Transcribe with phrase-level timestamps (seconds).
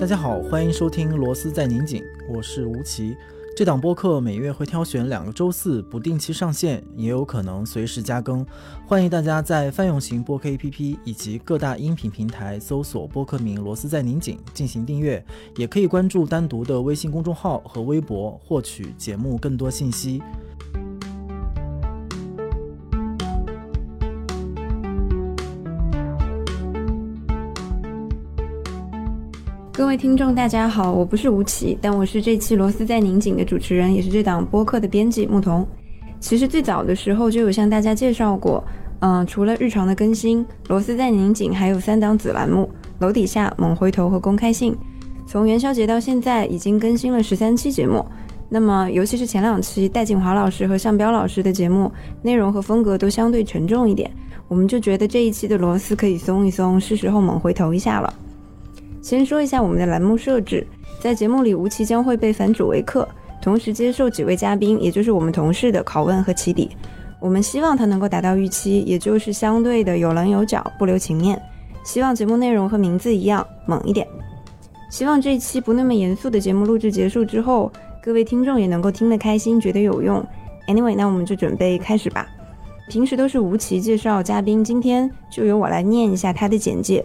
[0.00, 3.14] 大家好，欢迎收听《螺丝在拧紧》，我是吴奇。
[3.54, 8.44] 这档播客每月会挑选两个周四不定期上线，也有可能随时加更。
[8.86, 15.22] 欢迎大家在泛用型播客 APP 以及各大音频平台搜索播客名“螺丝在拧紧”进行订阅，
[15.58, 20.22] 也可以关注单独的微信公众号和微博获取节目更多信息。
[29.90, 35.66] 各位听众，大家好，我不是吴奇，但我是这期《螺丝在拧紧》的主持人，也是这档播客的编辑牧童。
[36.20, 38.62] 其实最早的时候就有向大家介绍过，
[39.00, 44.72] 嗯，除了日常的更新，《螺丝在拧紧》还有三档子栏目：楼底下、猛回头和公开信。
[45.26, 48.06] 从元宵节到现在，已经更新了十三期节目。
[48.48, 51.90] 那么，尤其是前两期戴锦华老师和向彪老师的节目，
[52.22, 54.08] 内容和风格都相对沉重一点，
[54.46, 58.14] 我们就觉得这一期的螺丝可以松一松，是时候猛回头一下了。
[59.02, 60.66] 先说一下我们的栏目设置，
[61.00, 63.08] 在节目里，吴奇将会被反主为客，
[63.40, 66.70] 同时接受几位嘉宾，也就是我们同事的拷问和起底。
[67.18, 71.40] 我们希望他能够达到预期，也就是相对的有棱有角，不留情面。
[71.82, 74.06] 希望节目内容和名字一样猛一点。
[74.90, 80.24] 希望这一期不那么严肃的节目录制结束之后，各位听众也能够听得开心，觉得有用。
[80.66, 82.26] Anyway，那我们就准备开始吧。
[82.88, 87.04] 平时都是吴奇介绍嘉宾，今天就由我来念一下他的简介。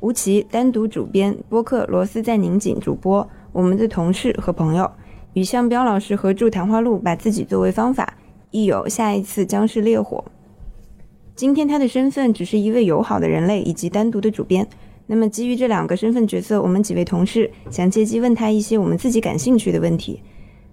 [0.00, 4.90] 吴奇单独主编播客《螺丝在拧紧》，主播我们的同事和朋友，
[5.34, 8.16] 与向彪老师合著谈话录，把自己作为方法，
[8.50, 10.24] 亦有下一次将是烈火。
[11.34, 14.66] 今天他的身份只是一位友好的人类以及单独的主编。
[15.06, 20.22] 那么基于这两个身份角色，我们几位同事想借机问他一些我们自己感兴趣的问题。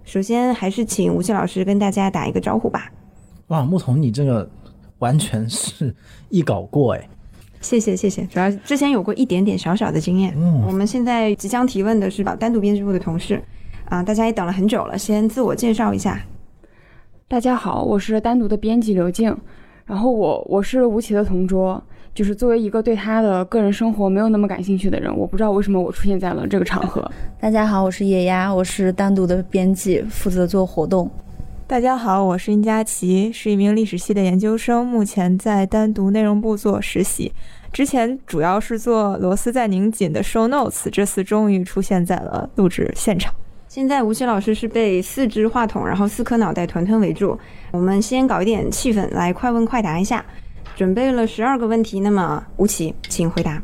[0.06, 2.90] 首先还是请吴奇老师跟大家打一个招呼吧。
[3.48, 4.50] 哇，牧童，你这个
[5.00, 5.94] 完全是
[6.30, 7.10] 一稿过哎。
[7.68, 10.34] 谢谢谢谢，主要之前有过一点点小小的经验。
[10.38, 12.34] 嗯我们现在即将提问的是吧？
[12.34, 13.44] 单独编辑部的同事，
[13.90, 16.18] 啊，大家也等了很久了，先自我介绍一下。
[17.28, 19.36] 大家好，我是单独的编辑刘静，
[19.86, 21.84] 然后我我是吴奇的同桌，
[22.14, 27.12] 就是作为一个对他的个人生活没有那么感兴趣的人，我不知道为什么我出现在了这个场合。
[27.38, 31.12] 大家好，我是野鸭，我是单独的编辑，负责做活动。
[31.68, 37.34] 大家好，我是殷佳琪，是一名历史系的研究生，目前在单独内容部做实习。
[37.72, 43.34] 之前主要是做螺丝在拧紧的 show notes，这次终于出现在了录制现场。
[43.68, 47.38] 现在吴奇老师是被四只话筒，然后四颗脑袋团团围住。
[47.72, 50.26] 我们先搞一点气氛，来快问快答一下。
[50.76, 53.62] 准备了十二个问题，那么吴奇，请回答。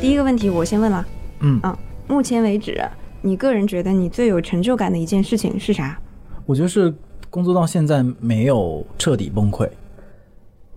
[0.00, 1.04] 第一个问题我先问了，
[1.40, 2.80] 嗯啊，目前为止，
[3.22, 5.98] 你个人觉得你最有成就感的一件事情是啥？
[6.46, 6.92] 我觉得是
[7.30, 9.68] 工作到现在没有彻底崩溃。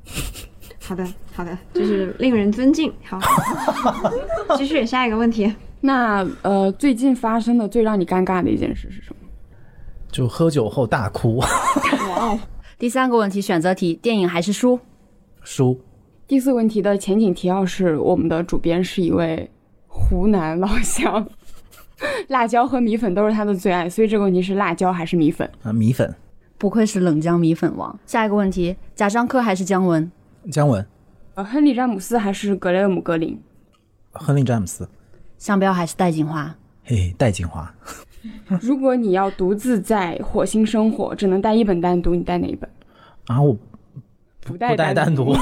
[0.79, 2.91] 好的，好的，就是令人尊敬。
[3.03, 3.19] 好，
[4.55, 5.53] 继续下一个问题。
[5.81, 9.27] 那呃，最近发生的最让你尴尬的一件事是什么？
[10.09, 11.47] 就喝酒后大哭，哇
[12.15, 12.39] 哦，
[12.79, 14.79] 第三个问题，选择题：电影还是书？
[15.43, 15.79] 书。
[16.25, 19.51] 第四个问题的前景提要是，我们的主编是一位
[19.97, 21.27] 湖南老乡，
[22.27, 25.49] 辣椒和米粉都是他的最爱，所以这个问题是辣椒还是米粉？
[25.63, 26.15] 啊，米粉，
[26.57, 27.99] 不愧是冷江米粉王。
[28.05, 30.09] 下一个问题：贾樟柯还是姜文？
[30.51, 30.85] 姜文，
[31.33, 33.37] 呃，亨利詹姆斯还是格雷厄姆格林？
[34.13, 34.87] 亨利詹姆斯，
[35.37, 36.55] 商标还是戴锦华？
[36.83, 37.69] 嘿嘿，戴锦华，
[38.61, 42.69] 如果你要独自在火星生活，只能带一本单独，你带哪一本？
[43.25, 43.57] 啊，我
[44.45, 45.33] 不带不带单独，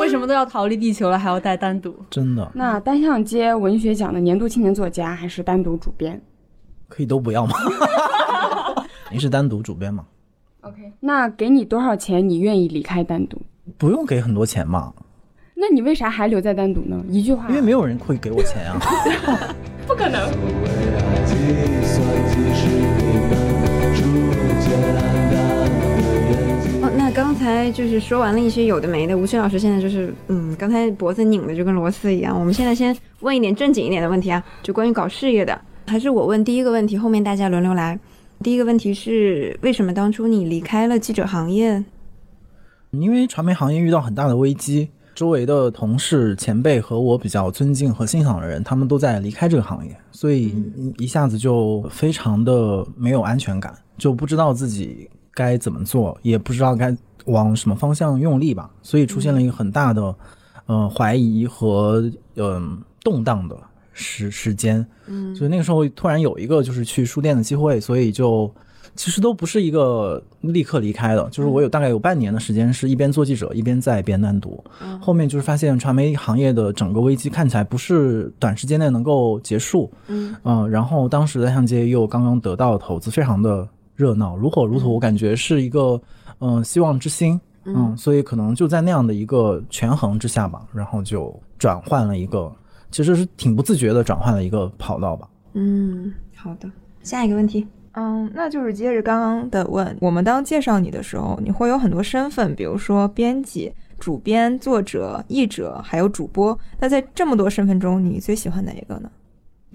[0.00, 1.94] 为什么都要逃离地球了，还要带单独？
[2.10, 6.20] 真的那单向街文学奖的年度青年作家还是单独主编
[6.88, 7.54] 可以都不要吗？
[9.12, 10.04] 您是单独主编吗
[10.62, 13.40] ？？OK，那给你多少钱，你愿意离开单独？
[13.78, 14.92] 不用给很多钱嘛，
[15.54, 17.00] 那你为啥还留在单独呢？
[17.08, 18.80] 一句话，因为没有人会给我钱啊。
[19.86, 20.30] 不可能。
[27.40, 32.38] 才就是说完了一些有的没的，吴奇老师现在就是，嗯，刚才脖子拧的就跟螺丝一样。
[32.38, 37.98] 我们现在先问一点正经一点的问题啊，就关于搞事业的，还是我问第一个问题，后面大家轮流来。
[38.42, 41.82] 第一个问题是，为什么当初你离开了记者行业？
[42.90, 50.54] 因为传媒行业遇到很大的危机，周围的同事、前辈和我比较尊敬和欣赏的人，他们都在离开这个行业，所以
[50.98, 56.96] 一下子就非常的没有安全感，就不知道自己该怎么做，也不知道该
[57.30, 60.14] 往什么方向用力吧，所以出现了一个很大的
[60.66, 62.02] 呃怀疑和
[62.36, 63.56] 嗯、动荡的
[63.92, 65.34] 时时间，嗯。
[65.34, 68.52] 所以那个时候突然有一个就是去书店的机会，所以就
[68.96, 74.98] 其实都不是一个立刻离开的，就是我有大概有半年的时间是一边做记者一边在编单读，嗯。
[75.00, 80.34] 后面就是发现传媒行业的整个危机看起来不是短时间内能够结束，嗯。
[80.44, 83.66] 嗯、然后当时的象街又刚刚得到投资，非常的
[84.00, 86.00] 热闹，如火如荼，我感觉是一个
[86.38, 92.50] 嗯、呃希望之星，嗯，所以可能就在那样的一个权衡之下吧，然后就转换了一个，
[92.90, 95.28] 其实是挺不自觉的转换了一个跑道吧。
[95.52, 96.70] 嗯，好的，
[97.02, 106.58] 下一个问题，嗯，那就是接着刚刚的问，我们当介绍你的时候，你会有很多身份，比如说编辑、主编、作者、译者，还有主播。
[106.78, 109.10] 那在这么多身份中，你最喜欢哪一个呢？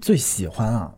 [0.00, 0.92] 最喜欢啊，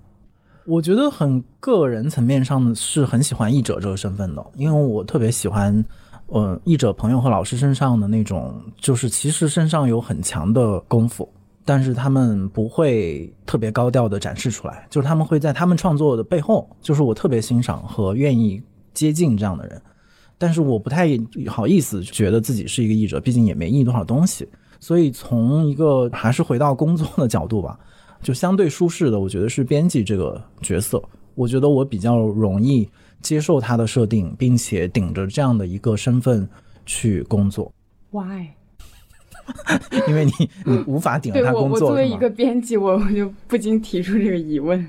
[0.69, 5.83] 我觉得很个人层面上是很喜欢译者这个身份的，因为我特别喜欢，
[6.27, 11.27] 呃，译者朋友和老师身上的那种，就是其实身上有很强的功夫，
[11.65, 18.63] 但是他们不会特别高调的展示出来，就是他们会在他们创作的背后，就是我特别欣赏和愿意
[18.93, 19.81] 接近这样的人，
[20.37, 21.09] 但是我不太
[21.47, 24.47] 好意思觉得自己是一个译者，毕竟也没译多少东西，
[24.81, 27.79] 所以从一个还是回到工作的角度吧。
[28.23, 31.03] 就相对舒适的，我觉得是编辑这个角色。
[31.35, 32.89] 我觉得我比较容易
[33.23, 36.49] 接受他的设定，并且顶着这样的一个身份
[36.85, 37.73] 去工作
[38.11, 38.49] ，Why？
[40.09, 40.33] 因为你
[40.67, 41.73] 你无法顶着他工作。
[41.73, 44.85] 我作为一个编辑，我我就不禁提出这个疑问。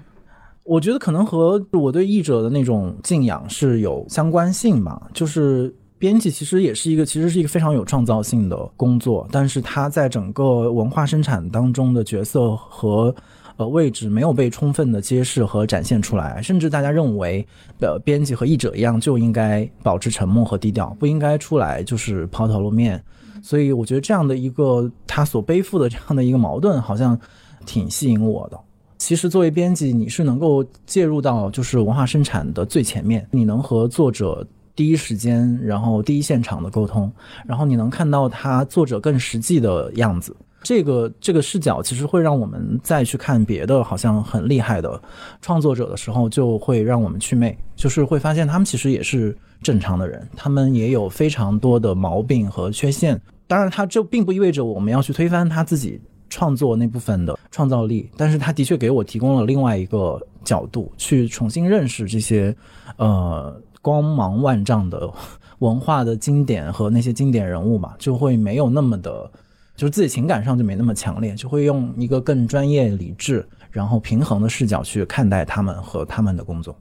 [0.63, 5.09] 我觉得可能和我对译者的那种敬仰是有相关性吧。
[5.13, 13.13] 就是编辑其实也是一个，其实是一个非常有创造性的工作，但是他在整个文化生产当中的角色和
[13.57, 17.45] 呃位置没有被充分的揭示和展现出来，甚至大家认为，
[17.81, 23.03] 呃，编辑和译者一样就应该保持沉默和低调，不应该出来就是抛头露面。
[23.43, 27.19] 所以我觉得这样的一个他所背负的这样的一个矛盾，好像
[27.65, 28.57] 挺吸引我的。
[28.97, 34.45] 其实作为编辑，你是能够介入到就是文化生产的最前面，你能和作者
[34.79, 37.11] 第一时间，然后第一现场的沟通，
[37.45, 40.33] 然后你能看到他作者更实际的样子。
[40.63, 45.01] 这个这个视角其实会让我们再去看别的好像很厉害的
[45.41, 53.19] 创作者的时候，就会让我们去魅，就是会发现他们其实也是正常的人，他们也有非常多的毛病和缺陷。
[53.47, 55.99] 当然，他这并不意味着我们要去推翻他自己
[56.29, 62.55] 创作那部分的创造力，但是他的确给我提供了另外一个角度，去重新认识这些
[62.95, 65.11] 呃光芒万丈的
[65.59, 69.29] 文化的经典和那些经典人物嘛，就会没有那么的，
[69.75, 76.75] 就是自己情感上就没那么强烈，就会用一个更专业、理智，然后平衡的视角去看待他们和他们的工作。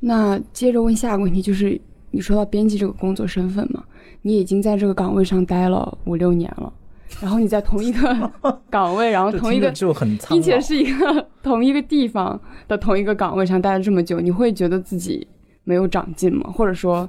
[0.00, 1.80] 那接着问下一个问题，就是
[2.10, 3.82] 你说到编辑这个工作身份嘛，
[4.22, 6.72] 你已经在这个岗位上待了五六年了，
[7.20, 8.30] 然后你在同一个
[8.70, 15.26] 岗位，然后同一个听着就很并且是一个 同一个地方的同一个岗位上待了这么久，你会觉得自己
[15.64, 16.50] 没有长进吗？
[16.52, 17.08] 或者说，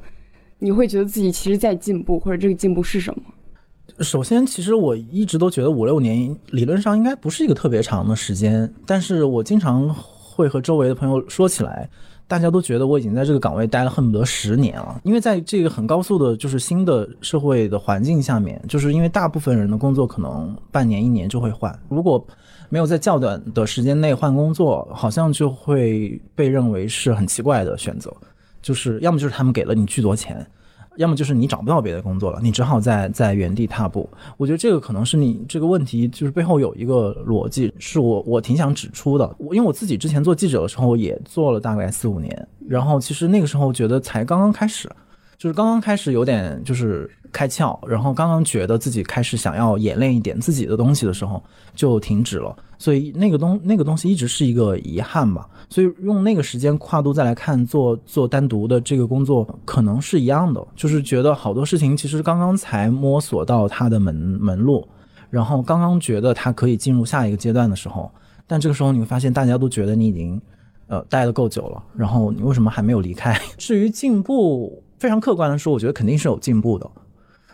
[0.58, 3.24] 你会觉得自己其实在进步，或者这个进步是什么？
[4.00, 11.88] 首先，其实我一直都觉得五六年理论上应该不是一个特别长的时间，但是我经常会和周围的朋友说起来，
[12.28, 15.00] 大家都觉得我已经在这个岗位待了恨不得十年了。
[15.04, 22.26] 因为在这个很高速的，就是新的社会的环境下面，就是因为大部分人的工作可能半年一年就会换，如果
[22.68, 28.12] 没有在较短的时间内换工作，好像就会被认为是很奇怪的选择，
[28.66, 30.44] 就是要么就是他们给了你巨多钱。
[30.98, 34.10] 要么就是你找不到别的工作了，你只好在在原地踏步。
[34.38, 39.36] 我觉得这个可能是你这个问题就是背后有一个逻辑，是我我挺想指出的。
[39.38, 44.90] 我因为我自己之前做记者的时候也做了大概四五年，然后其实那个时候觉得才刚刚开始，
[45.38, 55.48] 就是刚刚开始有点就是开窍，然后刚刚觉得自己开始想要演练一点自己的东西的时候就停止了，所以那个东那个东西一直是一个遗憾吧。
[55.70, 64.88] 所以用那个时间跨度再来看做做单独的这个工作，可能是一样的，就是觉得好多事情其实刚刚才摸索到它的门门路，
[65.30, 68.10] 然后刚刚觉得它可以进入下一个阶段的时候，
[68.48, 70.40] 但这个时候你会发现大家都觉得你已经
[70.88, 73.38] 呃待得够久了，然后你为什么还没有离开？
[73.58, 76.90] 至于进步，非常客观的说，我觉得肯定是有进步的。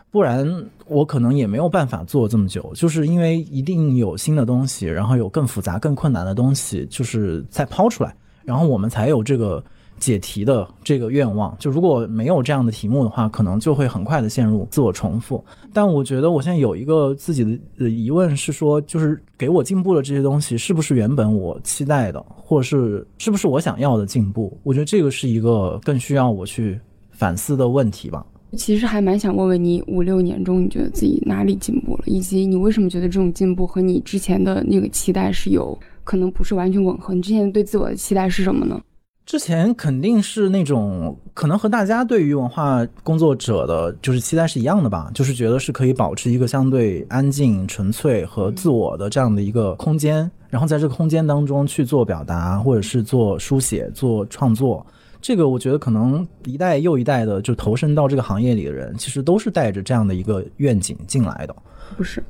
[0.10, 0.46] 不然
[0.88, 9.64] 我可能也没有办法做这么久，就是因为一定有新的东西，然后有更复杂、更困难的东西，就是再抛出来，然后我们才有这个
[10.00, 11.56] 解题的这个愿望。
[11.60, 15.42] 就如果没有这样的题目的话，可能就会很快的陷入自我重复。
[15.72, 17.46] 但我觉得我现在有一个自己
[17.78, 24.60] 的疑问是说，就是给我进步的这些东西，是不是原本我期待的，或者是是不是我想要的进步？
[24.64, 26.78] 我觉得这个是一个更需要我去
[27.22, 28.26] 反思的问题吧。
[28.58, 37.14] 其实还蛮想问问你，五六年中你觉得自己哪里进步了，以及你为什么觉得这种进步和你之前的那个期待是有可能不是完全吻合？
[37.14, 38.82] 你之前对自我的期待是什么呢？
[39.24, 54.86] 之前肯定是那种可能和大家对于文化工作者的就是期待是一样的吧，就是觉得是可以保持一个相对安静、纯粹和自我的这样的一个空间，然后在这个空间当中去做表达，或者是做书写、做创作。
[55.22, 61.56] 这个我觉得可能一代又一代的就投身到这个行业里的人，其实都是带着这样的一个愿景进来的。
[61.96, 62.24] 不是，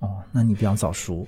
[0.00, 1.26] 哦，那你比较早熟。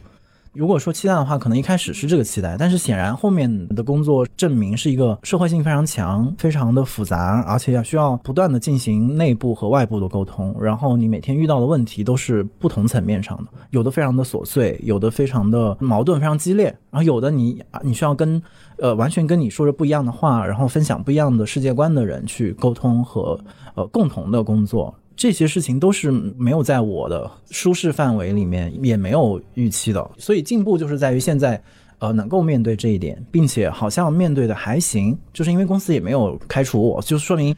[0.58, 10.52] 如果说期待的话，可能一开始是这个期待，但是显然后面的工作证明是一个社会性非常强、非常的复杂，而且要需要不断的进行内部和外部的沟通。
[10.60, 18.42] 然后你每天遇到的问题都是不同层面上的，有的非常的琐碎，有的非常的矛盾、非常激烈，然后有的你你需要跟
[18.78, 23.38] 呃完全跟你说着不一样的话，然后分享不一样的世界观的人去沟通和
[23.76, 24.92] 呃共同的工作。
[25.18, 31.60] 这些事情都是没有在我的舒适范围里面，也没有预期的，所以进步就是在于现在，
[31.98, 37.52] 呃，能够面对这一点，并且好像面对的还行，就是因为公司也没有开除我，就说明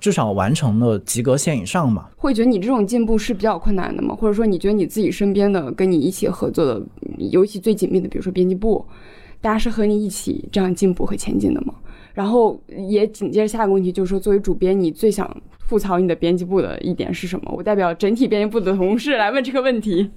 [0.00, 2.08] 至少完成了及格线以上嘛。
[2.16, 4.12] 会觉得你这种进步是比较困难的吗？
[4.16, 6.82] 或者说你觉得你自己身边的跟你一起合作的，
[7.30, 8.84] 尤其最紧密的，比如说编辑部，
[9.40, 11.74] 大家是和你一起这样进步和前进的吗？
[12.14, 15.30] 然后也紧接着下一个问题就是说，作为主编，你最想。
[15.66, 17.50] 吐槽你的编辑部的一点是什么？
[17.56, 20.10] 我代表整体编辑部的同事来问这个问题。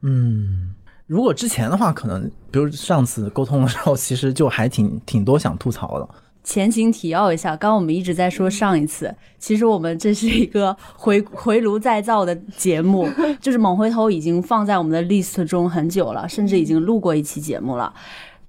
[0.00, 0.74] 嗯，
[1.06, 6.08] 如果之前的话，可能比如上次沟通的时候，其实就还挺挺多想吐槽的。
[6.42, 13.06] 前情提要一下，刚刚我们一直在说上一次，其实我们这是一个回回炉再造的节目，
[13.38, 17.92] 就是猛回头已经放在我们的 list 中很久了，甚至已经录过一期节目了。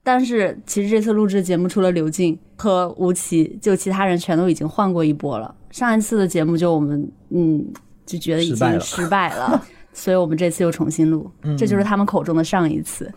[0.04, 5.56] 但是其实这次录制节目除了刘静和吴奇，就其他人全都已经换过一波了。
[5.72, 7.66] 上一次的节目就我们嗯
[8.06, 13.12] 就觉得已经 失败了，所以我们这次又重新录，这就是他们口中的上一次。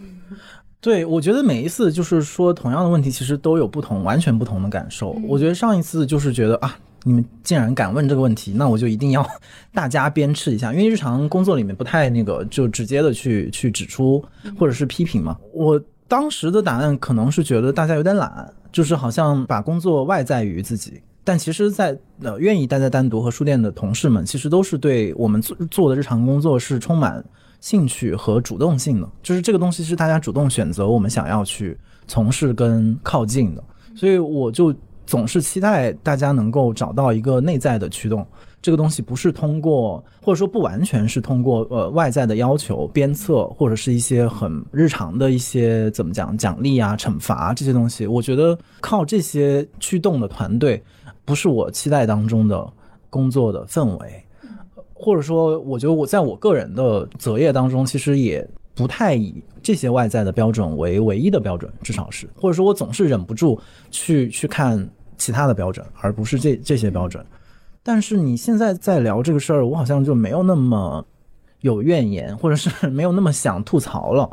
[0.80, 5.10] 对，我觉得每一次就是说同样的问题，其实都有不同、完全不同的感受。
[5.26, 9.26] 我觉得上一次就是觉得啊，你们竟然敢问这个问题，那我就一定要
[9.74, 14.24] 大家鞭笞一下，因为日常工作里面不太那个就直接的去去指出
[14.56, 15.36] 或者是批评嘛。
[15.52, 21.02] 我当时的答案可能是觉得大家有点懒，就是好像把工作外在于自己。
[21.24, 27.24] 但其实，在呃愿意待在单独和书店的同事们，其实都是对我们做做的日常工作是充满
[27.60, 29.08] 兴趣和主动性的。
[29.24, 33.64] 就是这个东西是大家主动选择我们想要去从事跟靠近的，
[33.96, 34.72] 所以我就
[35.04, 38.24] 总是期待大家能够找到一个内在的驱动。
[38.66, 48.08] 这个东西不是通过，或者说不完全是通过呃外在的要求、鞭策，或者是一些很日常的一些怎么讲奖励啊、惩罚这些东西。
[48.08, 50.82] 我觉得靠这些驱动的团队。
[51.24, 52.68] 不是我期待当中的
[53.08, 54.24] 工作的氛围，
[54.92, 58.44] 或者说，我觉得我在我个人的择业当中，其实也
[58.74, 63.56] 不太以这些外在的标准为唯一的标准，至少是，或者说我总是忍不住
[63.92, 67.24] 去去看其他的标准，而不是这这些标准。
[67.86, 71.06] 但是你现在在聊这个事儿，我好像就没有那么
[71.60, 74.28] 有怨言，或者是没有那么想吐槽了。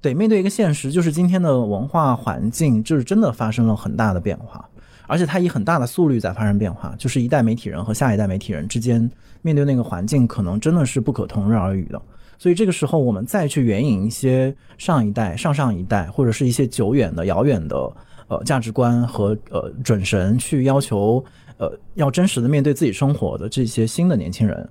[0.00, 4.64] 对面对一个现实，就是今天的文化环境就是真的发生了很大的变化。
[5.08, 12.00] 而且它以很大的速率在发生变化，就是一代媒体人和下一代媒体人之间面对那个环境，可能真的是不可同日而语的。
[12.38, 17.76] 所以这个时候，我们再去援引一些上一代、上上一代，或者是一些久远的、遥远的
[18.28, 21.22] 呃价值观和呃准神，去要求
[21.62, 24.68] 呃要真实的面对自己生活的这些新的年轻人，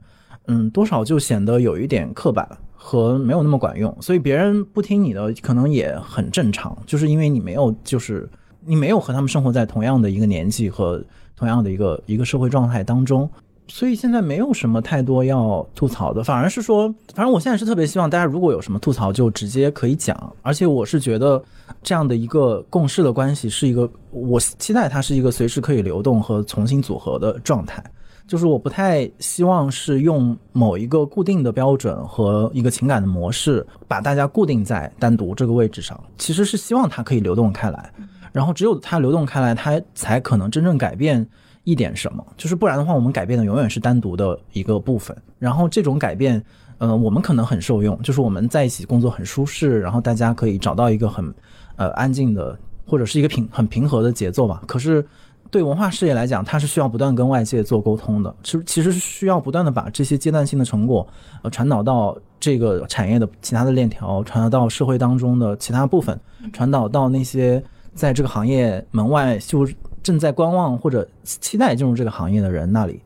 [0.48, 3.96] 嗯，多少就显得有一点刻板和没有那么管用。
[4.02, 8.30] 所以别人不听你的，可能也很正常，就是因为你没有就是。
[8.64, 11.04] 你没有和他们生活在同样的一个年纪和
[11.36, 13.28] 同样的一个一个社会状态当中，
[13.74, 21.42] 所以现在没有什么太多要吐槽的，反而是说，反正我现在是特别希望大家如果有什么吐槽就直接可以讲，而且我是觉得
[21.82, 27.82] 这样的一个共事的关系是一个，我期待它是一个随时可以流动和重新组合的状态，
[28.28, 37.90] 就是我不太希望是用某一个固定的标准和一个情感的模式把大家固定在单独这个位置上，其实是希望它可以流动开来。
[38.34, 41.26] 然后只有它流动开来，它才可能真正改变
[41.64, 42.26] 一点什么。
[42.38, 45.16] 就是不然的话，我们改变的永远是单独的一个部分。
[45.40, 46.44] 然后这种改变，
[46.78, 51.34] 呃，我们可能很受用，就是我们在一起工作很舒适，然后大家可以找到一个很
[51.76, 54.62] 呃安静的或者是一个平很平和的节奏吧。
[54.68, 55.06] 可是
[55.50, 61.08] 对文化事业来讲，它是需要不断跟外界做沟通的，其实其实是需要不断的把这些阶段性的成果
[61.42, 66.20] 呃传导到这个产业的其他的链条，传导到社会当中的其他部分，
[66.52, 67.64] 传导到那些。
[67.94, 69.68] 在这个行业门外就
[70.04, 73.02] 正在观望或者期待进入这个行业的人那里，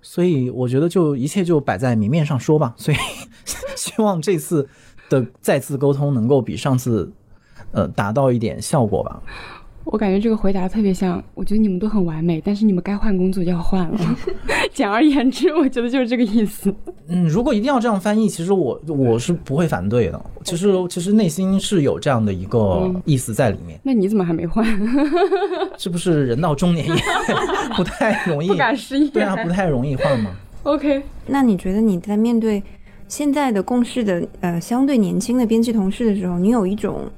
[0.00, 2.74] 所以我觉得就一切就摆在明面上说吧。
[2.76, 2.96] 所以
[3.76, 4.68] 希望这次
[5.08, 7.12] 的再次沟通能够比上次
[7.72, 9.22] 呃达到一点效果吧。
[9.92, 13.98] 我感觉这个回答特别像，我觉得你们都很完美，但是你们该换工作就要换了。
[14.72, 16.72] 简而言之，我觉得就是这个意思。
[17.08, 20.24] 嗯，如果一定要这样翻译，其实我我是不会反对的。
[20.44, 23.80] 其实其实内心是有这样的一个意思在里面。
[23.82, 24.64] 那你怎么还没换？
[25.76, 26.94] 是不是人到中年也
[27.76, 28.46] 不太容易？
[28.46, 29.10] 不敢失业。
[29.10, 30.30] 对啊，不太容易换嘛。
[30.62, 32.62] OK，那你觉得你在面对
[33.08, 37.10] 现在的共事的呃相对年轻的编辑同事的时候，你有一种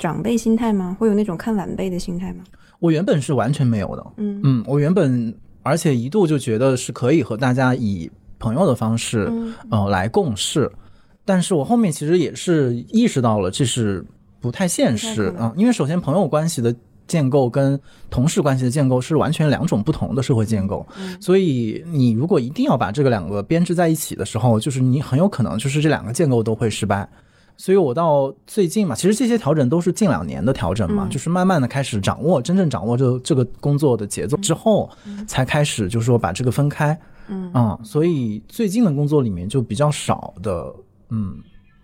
[0.00, 0.96] 长辈心态吗？
[0.98, 2.42] 会有那种看晚辈的心态吗？
[2.78, 4.04] 我原本是完全没有的。
[4.16, 10.72] 嗯嗯，我原本而且一度就觉得是可以和大家以朋友的方式嗯呃来共事，
[11.26, 14.02] 但是我后面其实也是意识到了这是
[14.40, 16.74] 不太现实啊、因为首先朋友关系的
[17.06, 17.78] 建构跟
[18.08, 20.86] 同事关系的建构是完全两种不同的社会建构，
[21.20, 27.06] 所以你如果一定要把这个两个编织在一起的时候，就是你很有可能就是这两个建构都会失败。
[27.60, 34.88] 所以我到最近嘛，其实这些调整都是近两年的调整嘛，嗯就是慢慢的开始掌握，真正掌握这这个工作的节奏之后，
[35.26, 36.98] 才开始就是说把这个分开。
[37.28, 40.74] 嗯啊、所以最近的工作里面就比较少的，
[41.10, 41.36] 嗯，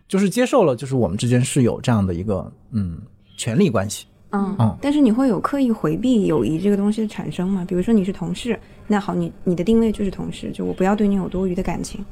[0.08, 2.98] 就是接受了，就是我们之间是有这样的一个嗯
[3.36, 4.06] 权利关系。
[4.30, 7.66] 嗯嗯但是你会有刻意回避友谊这个东西的产生吗？
[7.68, 12.02] 比如说你是同事，那好，你你的定位就是同事，就我不要对你有多余的感情。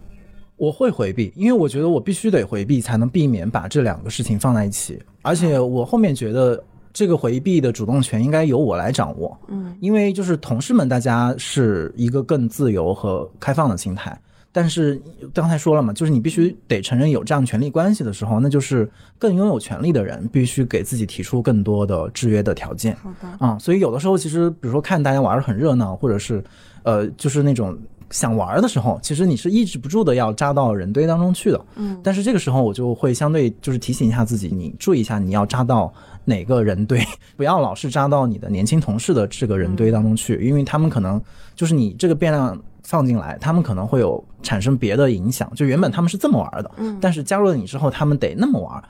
[0.57, 5.03] 我会回避，因为我觉得我必须得回避，才能避免把这两个事情放在一起。
[5.23, 14.17] 而且我后面觉得这个回避的主动权应该由我来掌握，嗯因为就是同事们大家是一个更自由和开放的心态。
[14.57, 22.95] 但是刚才说了嘛，就是你必须得承认有这样权利关系的时候，那就是更拥有权利的人必须给自己提出更多的制约的条件。
[23.03, 26.40] 好的，啊、所以有的时候其实，比如说看大家玩的很热闹，或者是
[26.85, 27.77] 呃，就是那种
[28.11, 31.64] 想玩的时候，其实你是抑制不住的要扎到人堆当中去的。
[31.77, 35.93] 嗯但是这个时候我就会相对就是提醒一下自己，你注意一下你要扎到
[36.25, 37.05] 哪个人堆，
[37.37, 41.21] 不要老是扎到你的年轻同事的这个人堆当中去，因为他们可能
[41.55, 45.51] 就是你这个变量放进来，他们可能会有产生别的影响。
[45.55, 48.83] 就原本他们是这么玩的，嗯但是加入了你之后，他们得那么玩。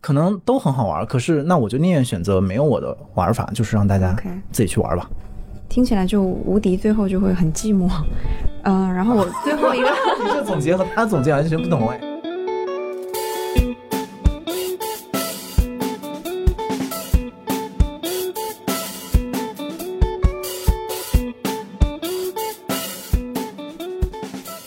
[0.00, 4.14] 可能都很好玩，可是那我就宁愿选择没有我的玩法，就是让大家
[4.52, 5.10] 自己去玩吧。
[5.68, 7.90] 听起来就无敌，最后就会很寂寞。
[8.62, 9.88] 嗯、然后我 最后一个。
[10.18, 12.00] 你这总结和他总结完全不同哎。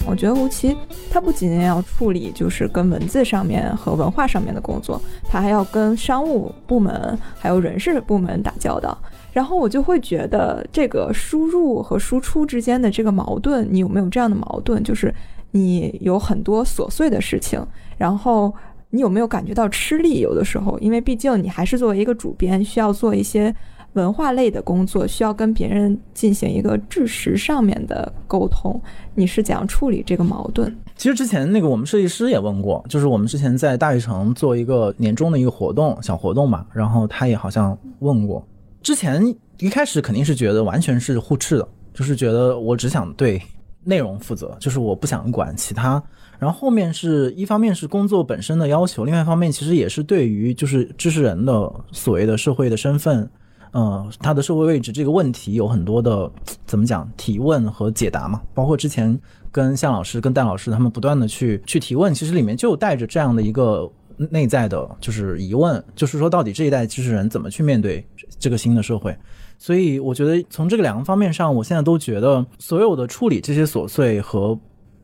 [0.05, 0.75] 我觉得吴奇
[1.11, 8.97] 他不仅仅要处理就是跟文字上面和文化上面的工作，他还要跟商务部门还有人事部门打交道。
[9.33, 14.81] 然后我就会觉得这个输入和输出之间的这个矛盾，你有没有这样的矛盾？
[14.81, 15.13] 就是
[15.51, 17.61] 你有很多琐碎的事情，
[17.97, 18.53] 然后
[18.89, 20.21] 你有没有感觉到吃力？
[20.21, 23.53] 有的时候，因为毕竟你还是作为一个主编，需要做一些
[23.93, 28.79] 文化类的工作，需要跟别人进行一个知识上面的沟通。
[29.15, 30.73] 你是怎样处理这个矛盾？
[30.95, 38.45] 其实之前那个我们设计师也问过，就是我们之前在大悦城做一个年终的一个活动，小活动嘛，然后他也好像问过。
[38.81, 39.21] 之前
[39.59, 43.41] 一开始肯定是觉得完全是互斥的，就是觉得我只想对
[43.83, 46.01] 内容负责，就是我不想管其他。
[46.39, 53.29] 然后后面是一方面是工作本身的要求，另外一方面其实也是对于就是知识人的所谓的社会的身份，
[53.71, 56.29] 呃，他的社会位置这个问题有很多的
[56.67, 59.17] 怎么讲提问和解答嘛，包括之前
[59.51, 68.05] 跟向老师、跟戴老师他们不断的去去提问，其实里面就带着这样的一个内在的，就是疑问，就是说到底这一代知识人怎么去面对
[68.37, 69.15] 这个新的社会。
[69.57, 74.59] 所以我觉得从这个两个方面上，我现在都觉得所有的处理这些琐碎和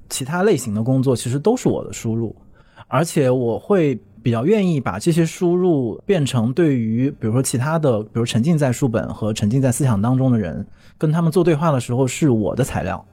[0.09, 2.35] 其他类型的工作，其实都是我的输入，
[2.87, 13.05] 而且我会比较愿意把这些输入变成对于比如说其他的，比如沉浸在书本和沉浸在思想当中的人，跟他们做对话的时候是我的材料，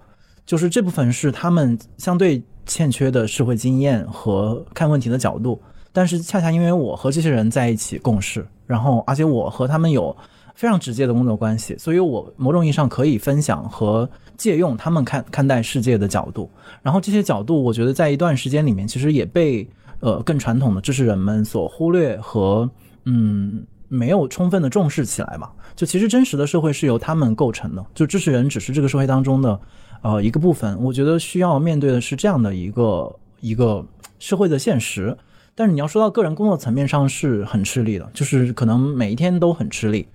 [0.45, 10.17] 就是这部分是他们相对欠缺的社会经验和看问题的角度，但是恰恰因为我和这些人在一起共事，然后而且我和他们有
[10.57, 16.51] 非常直接的工作关系，所以我某种意义上可以分享和借用他们看看待世界的角度，
[16.83, 19.65] 然后这些角度，我觉得在一段时间里面，其实也被
[20.05, 22.71] 呃更传统的知识人们所忽略和
[23.07, 25.51] 嗯没有充分的重视起来嘛。
[25.75, 29.59] 就其实真实的社会是由他们构成的，就知识人只是这个社会当中的
[30.03, 30.79] 呃一个部分。
[30.81, 33.85] 我觉得需要面对的是这样的一个一个
[34.19, 35.17] 社会的现实。
[35.55, 40.07] 但是你要说到个人工作层面上是很吃力的，就是可能每一天都很吃力。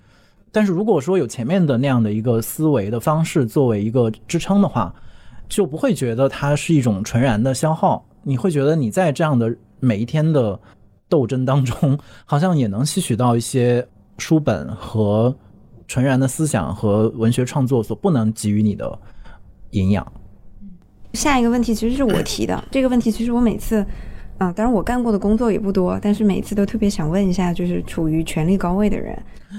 [0.52, 4.94] 但是如果说有前面的那样的一个思维的方式作为一个支撑的话，
[5.48, 10.58] 就不会觉得它是一种纯然的消耗，你会觉得你在这样的每一天的
[11.08, 13.86] 斗争当中，好像也能吸取到一些
[14.18, 15.34] 书本和
[15.88, 18.98] 纯然的思想和文学创作所不能给予你的
[19.70, 20.06] 营养。
[21.14, 23.84] 下一个问题其实是我提的， 这个问题其实我每次，
[24.38, 29.12] 嗯，当然我干过的工作也不多，但是每次都特别想问一下，就是处于权力高位的人，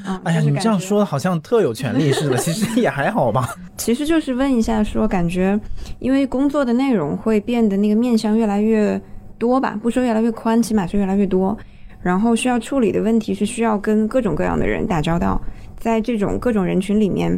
[0.05, 3.49] 啊，哎呀，你这样说的好像特有权利似的，其实也还好吧。
[3.75, 5.60] 其实就是问一下，说感觉
[5.99, 9.01] 因为工作的内容会变得那个面向越来越
[9.41, 11.58] 多吧，不说越来越宽，起码是越来越多。
[12.04, 15.41] 然后需要处理的问题是需要跟各种各样的人打交道，
[15.80, 17.38] 在这种各种人群里面，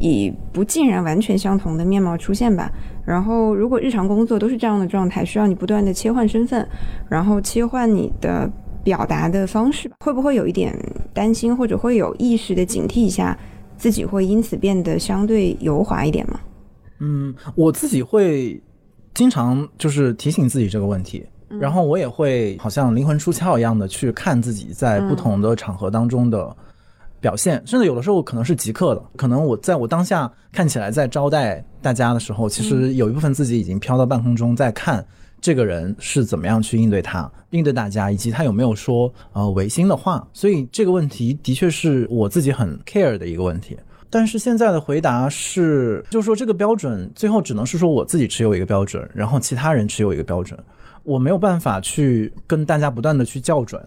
[0.00, 2.68] 以不尽然完全相同的面貌出现吧。
[3.06, 6.66] 然后如果日常工作都是这样的状态，需要你不断的切换身份，
[7.08, 8.50] 然后切换你的
[8.82, 10.76] 表达的方式，会不会有一点
[11.12, 13.38] 担心，或者会有意识的警惕一下？
[13.76, 16.38] 自己会因此变得相对油滑一点吗？
[17.00, 18.62] 嗯，我自己会
[19.12, 21.26] 经常就是提醒自己这个问题，
[21.60, 26.56] 然后我也会好像灵魂出窍一样的去看自己在不同的场合当中的
[27.20, 35.04] 表现，甚至有的时候可能是即刻的，可能我在我当下看起来在招待大家的时候，其实有一部分自己已经飘到半空中，在看
[35.40, 40.26] 这个人是怎么样去应对他、应对大家，以及他有没有说呃违心的话。
[40.32, 43.76] 所以这个问题的确是我自己很 care 的一个问题。
[44.10, 50.56] 但是现在的回答是，就是说这个标准最后只能是说我自己持有一个标准，然后其他人持有一个标准，
[51.04, 53.80] 我没有办法去跟大家不断的去校准，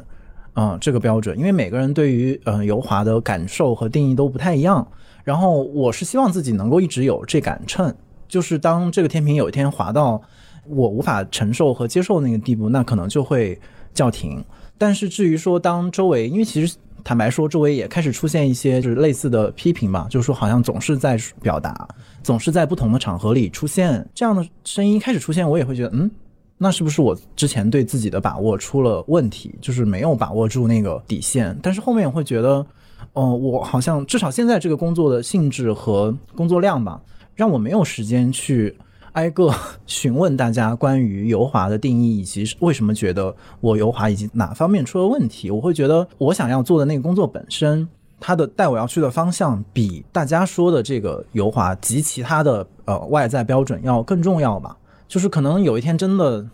[0.54, 4.88] 嗯、这个标准，因为每个人对于、呃油滑的感受和定义都不太一样。
[5.24, 7.94] 然后我是希望自己能够一直有这杆秤，
[8.30, 10.22] 就是当这个天平有一天滑到
[10.66, 13.60] 我无法承受和接受那个地步，那可能就会
[13.94, 14.42] 叫停。
[14.78, 21.88] 但是至于说当周围，因为其实坦白说，周围也开始出现一些就是类似的批评嘛，就是说好像总是在表达，
[22.22, 26.10] 总是在不同的场合里出现这样的声音开始出现，我也会觉得，嗯，
[26.58, 31.56] 那是不是我之前对自己的把握出了问题，就是没有把握住那个底线？
[31.62, 32.66] 但是后面我会觉得，
[33.14, 37.00] 哦、我好像至少现在这个工作的性质和工作量吧，
[37.36, 38.76] 让我没有时间去
[39.12, 39.54] 挨个
[39.86, 45.52] 询问大家关于油滑的定义，以及为什么觉得我油滑以及哪方面出了问题。
[45.52, 47.88] 我会觉得我想要做的那个工作本身，
[48.20, 54.76] 它的带我要去的方向，比大家说的这个油滑及其他的呃外在标准要更重要吧。
[55.08, 56.46] 就是可能有一天真的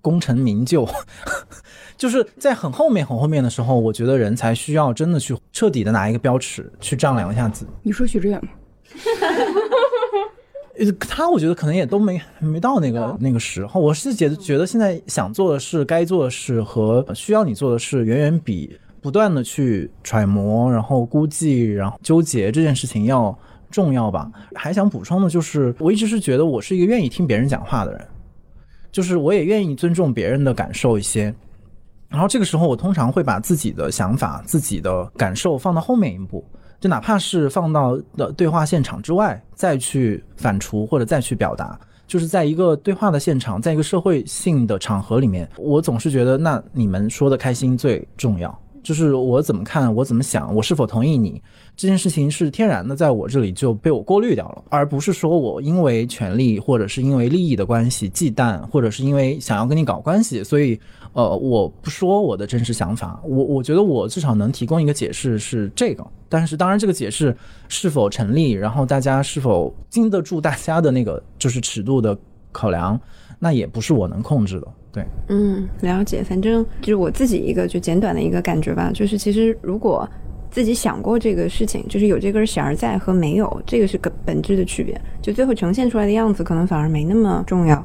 [0.00, 0.88] 功成名就，
[1.96, 7.70] 就是在很后面很后面的时候，我觉得人才需要真的去彻底的拿一个标尺去丈量一下自己。
[7.82, 8.50] 你说许知远吗？
[10.78, 13.78] 呃，他我觉得可能也都没没到那个那个时候。
[13.78, 23.36] 我是觉得觉得现在想做的事、该做的事和需要你做的事，远远比不断的去揣摩、然后估计、然后纠结这件事情要
[23.70, 24.30] 重要吧。
[24.54, 28.06] 还想补充的就是，我一直是觉得我是一个愿意听别人讲话的人，
[28.92, 31.34] 就是我也愿意尊重别人的感受一些。
[32.08, 36.44] 然后这个时候，我通常会把自己的想法、自己的感受放到后面一步，
[36.80, 41.78] 就哪怕是放到的对话现场之外，再去反刍或者再去表达。
[42.08, 48.60] 就是在一个对话的现场，在一个社会性的场合里面，我总是觉得，那你们说的开心最重要。
[48.82, 51.42] 就是我怎么看，我怎么想，我是否同意你
[51.76, 60.78] 这件事情是天然的，在我这里就被我过滤掉了，而不是说我因为权利或者是因为利益的关系忌惮，或者是因为想要跟你搞关系，所以
[61.12, 63.20] 呃我不说我的真实想法。
[63.24, 67.36] 我我觉得我至少能提供一个解释是这个，但是当然这个解释
[67.68, 72.16] 是否成立，然后大家是否经得住大家的那个就是尺度的
[72.52, 73.00] 考量，
[73.38, 74.66] 那也不是我能控制的。
[74.92, 76.22] 对，嗯，了解。
[76.22, 80.08] 反正就是我自己一个就简短的一个感觉吧，就是其实如果
[80.50, 85.00] 自己想过这个事情，就是有这根弦儿在和没有，这个是个本质的区别。
[85.22, 87.80] 就最后呈现出来的样子，可能反而没那么重要。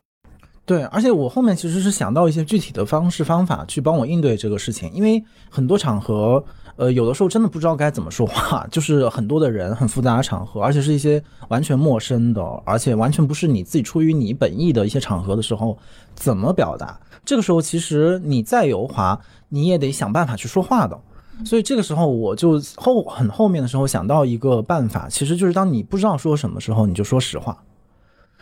[0.66, 6.44] 对，而且我后面其实是想到一些具体的方式方法去帮我应对这个事情，因为很多场合，
[6.78, 15.78] 呃，有的时候真的不知道该怎么说话，就是很多的人，很复杂的场合，而且是一些完全陌生的，而且完全不是你自己出于你本意的一些场合的时候，
[16.16, 17.00] 怎么表达？
[17.24, 21.00] 这个时候其实你再油滑，你也得想办法去说话的。
[21.46, 27.58] 所以这个时候我就后很后面的时候想到一个办法，其实就是当你不知道说什么时候，你就说实话。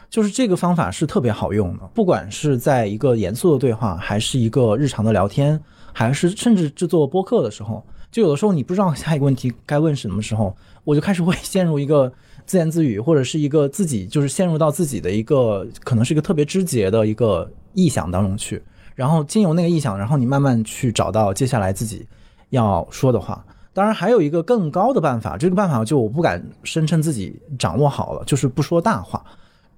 [0.09, 5.59] 就是这个方法是特别好用的，不管是在一个严肃的对话，还是一个日常的聊天，
[5.91, 7.83] 还是甚至制作播客的时候，
[8.13, 12.13] 就有的时候你不知道下一个问题该问什么时候，我就开始会 陷入一个
[12.45, 18.61] 自言自语，或者是一个自己就是陷入到自己的一个可能是一个特别枝节的一个臆想当中去，
[18.93, 22.05] 然后经由那个臆想，然后你慢慢去找到接下来自己
[22.51, 23.43] 要说的话。
[23.73, 29.25] 当然，还有一个更高的办法，这个办法就我不敢声称自己掌握好了，就是不说大话。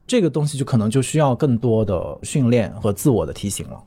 [0.05, 3.81] 这个东西就可能就需要更多的训练和自我的提醒了。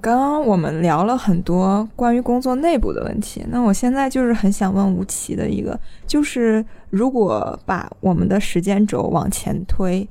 [0.00, 10.08] 刚刚我们聊了很多关于工作内部的问题，那我现在就是很想问吴奇的一个，就是如果把我们的时间轴往前推，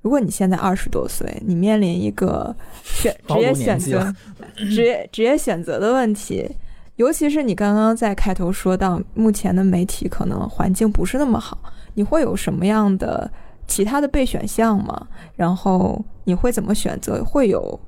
[0.00, 4.14] 如果你现在二十多岁，你面临一个选职业选择、
[4.54, 6.48] 职业职业选择的问题，
[6.96, 11.58] 尤其是你刚刚在开头说到，目前的媒体可能环境不是那么好，
[11.94, 13.28] 你会有什么样的
[13.66, 15.08] 其他的备选项吗？
[15.34, 17.24] 然后你会怎么选择？
[17.24, 17.78] 会有？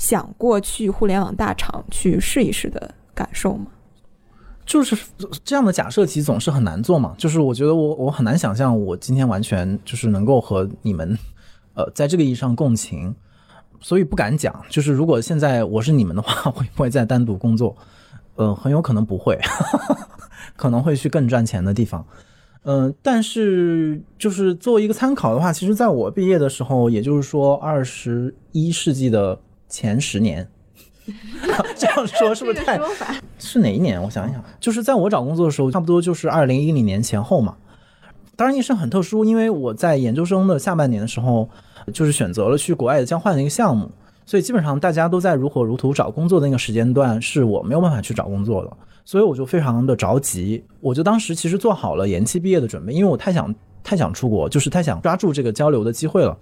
[0.00, 3.66] 想过去互联网大厂去试一试的感受吗？
[4.64, 4.96] 就是
[5.44, 7.14] 这样的假设题总是很难做嘛。
[7.18, 11.18] 就是我觉得我我很难想象我今天完全就是能够和你们，
[11.74, 13.14] 呃，在这个意义上共情，
[13.78, 14.64] 所以不敢讲。
[14.70, 17.76] 就是如果现在我是你们的话，会不会再单独工作？
[18.36, 19.38] 呃，很有可能不会，
[20.56, 22.02] 可能会去更赚钱的地方。
[22.62, 29.38] 嗯，但是就是作为一个参考的话，其实在我毕业的时候，也就是说二十一世纪的。
[29.70, 30.46] 前十年，
[31.74, 32.78] 这样说是不是太？
[33.38, 34.02] 是哪一年？
[34.02, 37.56] 我想一想，就是在我找工作的时候，差不多就是二零一零年前后嘛。
[38.36, 41.48] 当然，也是很特殊，因为我在研究生的下半年的时候，
[41.92, 43.90] 就是选择了去国外的交换的一个项目，
[44.26, 48.72] 所以基本上大家都在如火如荼找工作的那个时间段，是我没有办法去找工作的，
[49.04, 56.36] 所以我就非常的着急，我就当时其实做好了延期毕业的准备，因为我太想太想出国，就是太想抓住这个交流的机会了。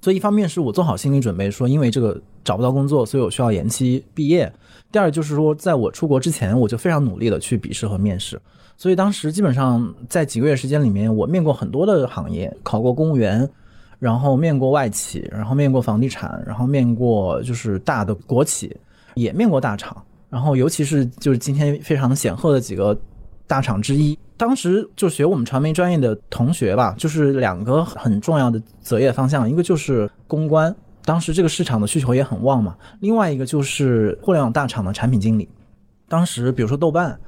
[0.00, 4.52] 所以一方面是我做好心理准备，说因为这个找不到工作，所以我需要延期毕业。
[4.90, 8.40] 第二就是说，在我出国之前，我就非常努力的去笔试和面试。
[8.76, 13.48] 所以当时基本上在几个月时间里面，我面过很多的行业，考过公务员，
[13.98, 18.74] 然后面过外企，然后面过房地产，然后面过就是大的国企，
[19.14, 20.00] 也面过大厂。
[20.30, 22.96] 然后尤其是就是今天非常显赫的几个
[23.48, 24.16] 大厂之一。
[24.36, 30.72] 当时就学我们传媒专业的同学吧，就是两个很重要的择业方向，一个就是公关，
[31.04, 35.48] 当时这个市场的需求也很旺嘛；另外一个就是互联网大厂的产品经理。
[36.08, 37.18] 当时比如说豆瓣，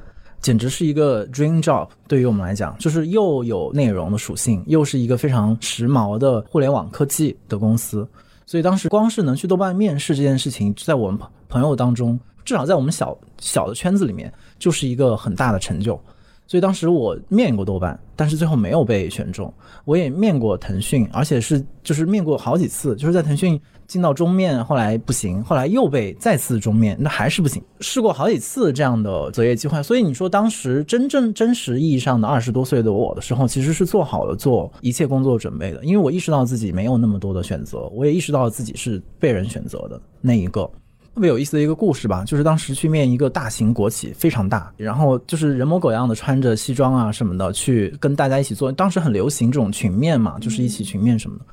[0.41, 8.09] 简直是一个 dream job，对于我们来讲，就是又有内容的属性，又是一个非常时髦的互联网科技的公司。
[8.47, 16.01] 所以当时光是能去豆瓣面试这件事情，在我们朋友当中，至少在我们小小的圈子里面，就是一个很大的成就。
[16.47, 19.53] 所以当时我面过豆瓣，但是最后没有被选中。
[19.85, 27.63] 我也面过腾讯，而且是就是面过好几次，就是在腾讯进到中面，后来不行，后来又被再次中面，那还是不行。
[27.79, 40.69] 试过好几次这样的择业机会，所以你说当时真正真实意义上的二十多岁的我的时候，其实是做好了做一切工作准备的，因为我意识到自己没有那么多的选择，我也意识到自己是被人选择的那一个。
[41.15, 51.45] 特别有意思的一个故事吧，就是当时去面一个大型国企，非常大，然后就是人模狗样的穿着西装啊什么的去跟大家一起做，当时很流行这种群面嘛，就是一起群面什么的。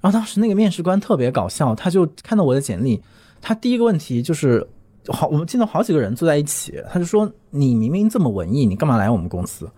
[0.00, 3.00] 然后当时那个面试官特别搞笑，他就看到我的简历，
[3.40, 4.66] 他第一个问题就是
[5.08, 9.70] 好，我们见到好几个人坐在一起，他就说你明明这么文艺，你干嘛来我们公司？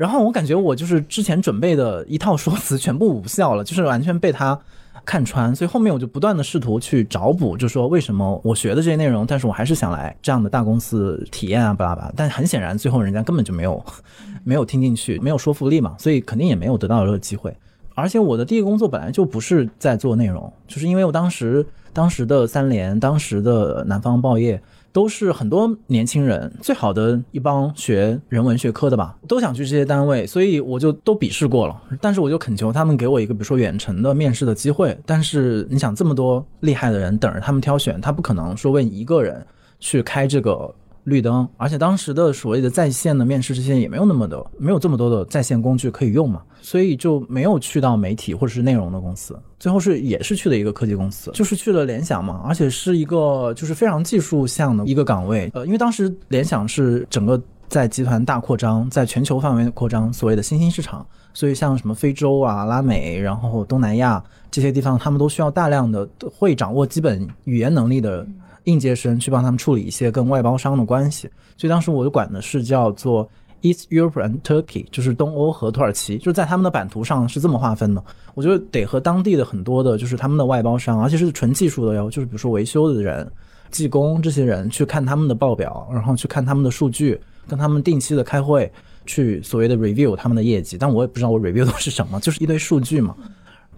[0.00, 4.58] 然后我感觉我就是之前准备的一套说辞全部无效了， 就是完全被他。
[5.04, 12.12] 看穿，所以后面我就不断的试图去找补，就说为什么我学的这些内容，但是我还是想来这样的大公司体验啊，巴拉巴拉。
[12.14, 13.82] 但很显然，最后人家根本就没有
[14.44, 17.54] 没有听进去，没有说服力嘛，所以肯定也没有得到这个机会。
[17.94, 24.60] 而且我的第一个工作本来就不是在做内容，就是因为我当时当时的三联，当时的南方报业。
[24.92, 31.82] 都是很多年轻人最好的一帮学人文学科的吧，都想去这些单位，所以我就都笔试过了。
[32.00, 34.98] 但是我就恳求他们给我一个，比如说远程的面试的机会。
[35.06, 39.46] 但是你想，这么多厉害的人等着他们挑选，他不可能说为你一个人
[39.78, 40.74] 去开这个。
[41.04, 68.26] 绿灯，而且当时的所谓的在线的面试这些也没有那么的，没有这么多的在线工具可以用嘛，所以就没有去到媒体或者是内容的公司，最后是也是去了一个科技公司，就是去了联想嘛，而且是一个就是非常技术向的一个岗位，呃，因为当时联想是整个在集团大扩张，在全球范围扩张，所谓的新兴市场，所以像什么非洲啊、拉美，然后东南亚这些地方，他们都需要大量的会掌握基本语言能力的。
[68.64, 73.28] 应届生去帮他们处理一些跟外包商的关系，所以当时我就管的是叫做
[73.62, 78.02] East Europe and Turkey，就是东欧和土耳其，就是在他们的版图上是这么划分的。
[78.34, 83.30] 我觉得得和当地的很多的，就是他们的外包商，而且是纯技术的哟，就是比如说维修的人、
[83.70, 88.70] 技工这些人去看他们的报表，然后去看他们的数据，跟他们定期的开会，
[89.04, 90.78] 去所谓的 review 他们的业绩。
[90.78, 93.14] 但我也不知道我 review 的是什么，就是一堆数据嘛。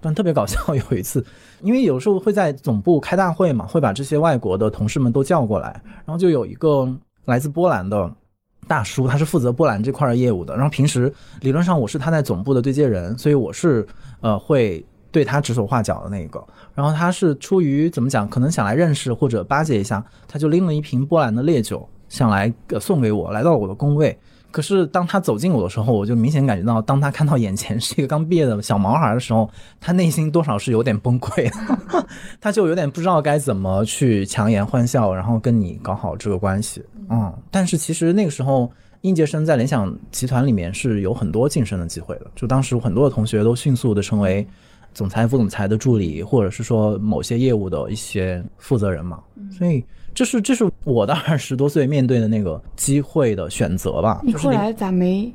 [0.02, 1.24] 但特别搞笑， 有一次，
[1.62, 6.92] 因为有时候会在总部开大会嘛，会把这些外国的同事们都叫过来，然后就有一个
[7.26, 8.12] 来自波兰的
[8.66, 10.54] 大叔，他是负责波兰这块业务的。
[10.54, 13.86] 然后平时理论上我是他在总部的对接人，所以我是
[14.20, 16.44] 呃会对他指手画脚的那个。
[16.74, 24.18] 然后他是出于怎么讲，可能想来认识或者巴结一下，他就拎了一瓶波兰的烈酒，想来呃送给我，来到了我的工位。
[24.52, 32.06] 可是当他走近我的时候，我就明显感觉到，当他看到眼前是一个刚毕业的小毛孩的时候，他内心多少是有点崩溃的，
[32.40, 36.84] 他就有点不知道该怎么去强颜欢笑，然后跟你搞好这个关系。
[37.08, 44.46] 嗯，但是其实那个时候，应届生在联想集团里面是有很多晋升的机会的，就当时很多的同学都迅速的成为
[44.92, 49.18] 总裁、副总裁的助理，或者是说某些业务的一些负责人嘛，
[49.50, 49.82] 所以。
[50.14, 54.20] 这是这是我的二十多岁面对的那个机会的选择吧。
[54.24, 55.32] 你后来咋没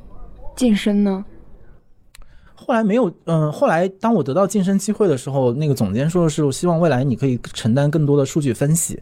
[0.56, 1.24] 晋升呢？
[2.54, 9.00] 后来没有，嗯，后来当我得到晋升机会的时候，那个总监说的是，我希望未来你可以承担更多的数据分析。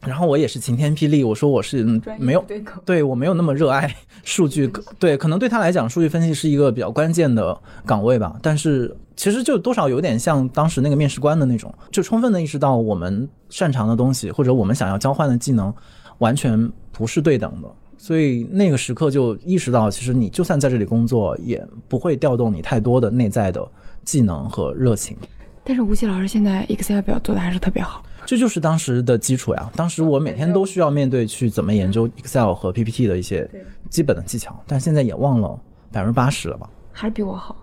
[0.00, 1.84] 然后我也是晴天霹雳，我说我是
[2.18, 2.44] 没有
[2.84, 4.66] 对我没有那么热爱数据，
[4.98, 8.36] 对，可能对他来讲，数据分析是一个比较关键的岗位吧。
[8.42, 15.72] 但是其实就多少有点像当时那个面试官的那种，就充分的意识到我们擅长的东西或者我们想要交换的技能
[16.18, 17.68] 完全不是对等的。
[17.98, 23.64] 所以那个时刻就意识到，其实你就算在这里工作，也不会调动你太多的内在的
[24.02, 25.16] 技能和热情。
[25.62, 28.04] 但是吴奇老师现在 Excel 表做的还是特别好。
[28.26, 29.70] 这就是当时的基础呀。
[29.76, 33.48] 当时我每天都需要面对去怎么研究 Excel 和 PPT 的一些
[33.88, 35.56] 基本的技巧，但现在也忘了
[35.92, 36.68] 百分之八十了吧？
[36.90, 37.56] 还是比我好。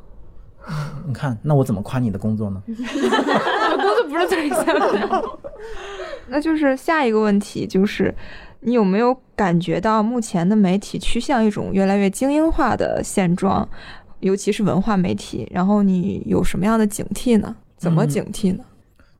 [1.07, 2.61] 你看，那我怎么夸你的工作呢？
[2.67, 2.73] 我
[3.81, 5.23] 工作不是做 Excel。
[6.27, 8.13] 那就是下一个问题，就是
[8.59, 13.67] 你有没有感觉到目前的媒体趋向一种越来越精英化的现状，
[14.19, 15.47] 尤其是文化媒体？
[15.51, 17.55] 然后你有什么样的警惕呢？
[17.77, 18.63] 怎么警惕呢？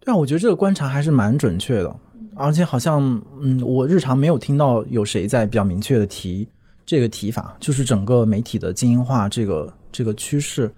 [0.02, 1.96] 对啊，我觉得这个观察还是蛮准确的，
[2.36, 3.02] 而且好像，
[3.42, 6.48] 嗯，我日常没有听到有谁在比较明确的提
[6.86, 10.72] 这个提法，就是整个媒体的精英化这个这个趋势，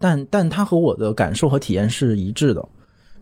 [0.00, 2.68] 但但它和我的感受和体验是一致的，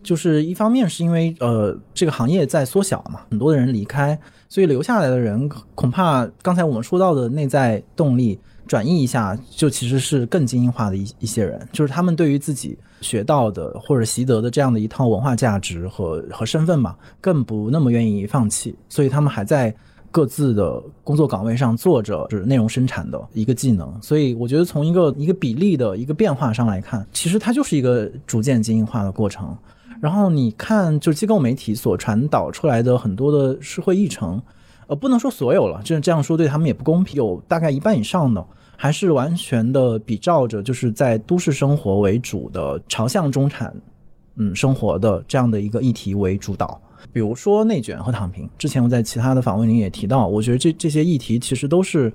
[0.01, 12.75] 就是一方面是因为呃这个行业在缩小嘛，很多的人离开，所以留下来的人恐怕刚才我们说到的内在动力转移一下，就其实是更精英化的一一些人，就是他们对于自己。
[13.01, 19.73] 学到的或者习得的这样的一套文化价值和和身份嘛，更不那么愿意放弃，所以他们还在
[20.11, 23.95] 各自的工作岗位上做着就是内容生产的一个技能。
[24.01, 29.55] 所以我觉得从一个一个比例的一个变化上来看，其实它就是一个逐渐精英化的过程。
[30.01, 34.41] 然后你看，就机构媒体所传导出来的很多的社会议程，
[34.87, 38.45] 呃，不能说所有了，这这样说对他们也不公平，有大概一半以上的。
[38.81, 43.75] 还是完全的比照着，就是在都市生活为主的朝向中产，
[44.37, 46.79] 嗯，生活的这样的一个议题为主导。
[47.11, 52.11] 比如说内卷和躺平，之前我在其他的访问里也提到，我觉得这这些议题其实都是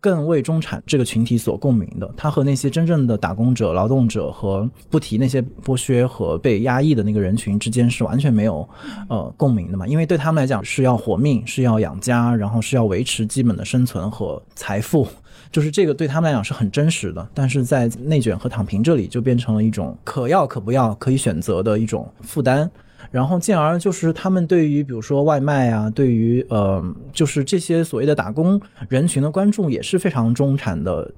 [0.00, 2.08] 更为中产这个群体所共鸣的。
[2.16, 8.68] 它和那些真正的打工者、劳动者和不提那些剥削和被压抑的那个人群之间是完全没有
[9.08, 9.86] 呃共鸣的嘛？
[9.86, 15.06] 因为对他们来讲是要活命，是要养家，然后是要维持基本的生存和财富。
[15.50, 22.70] 就是这个对他们来讲是很真实的，但是在内卷和躺平这里就变成了一种可要可不要、可以选择的一种负担，
[23.10, 31.10] 然后进而就是他们对于比如说外卖啊，对于呃就是这些所谓的打工人群的关注也是非常中产的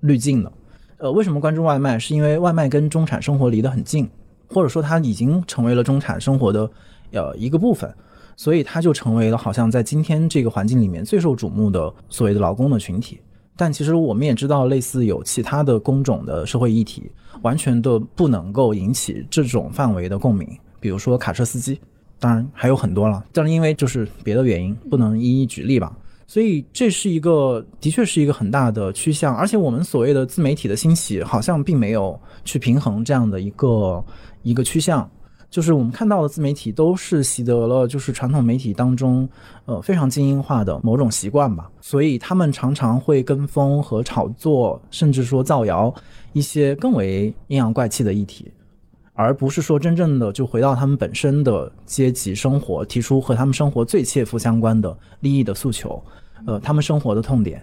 [0.00, 0.52] 滤镜的。
[0.98, 1.98] 呃，为什么关注外卖？
[1.98, 4.08] 是因为外卖跟中产生活离得很近，
[4.48, 6.70] 或者说它已经成为了中产生活的
[7.12, 7.92] 呃一个部分，
[8.34, 13.20] 所以它就成为了好像在今天这个环境里面最受瞩目的所谓的劳工的群体。
[13.58, 17.10] 但其实我们也知道，类似有其他的工种的社会议题，
[17.42, 20.48] 完全都不能够引起这种范围的共鸣。
[20.80, 21.80] 比如说卡车司机，
[22.18, 25.96] 当然还有很多了，但是因为就是别的原因，不能一一举例吧。
[26.26, 29.36] 所以这是一个，的确是一个很大的趋向。
[29.36, 34.04] 而且我们所谓的自媒体的兴起，好像并没有去平衡这样的一个
[34.42, 35.08] 一个趋向。
[35.48, 39.26] 就是我们看到的自媒体都是习得了就是传统媒体当中，
[39.64, 45.94] 呃非常精英化的某种习惯吧，所以他们常常会跟风和炒作，甚至说造谣
[46.32, 48.50] 一些更为阴阳怪气的议题，
[49.16, 56.00] 而不是说真正的就回到他们本身的阶级生活，提出和他们生活最切肤相关的利益的诉求，
[56.46, 57.60] 呃他们生活的痛点。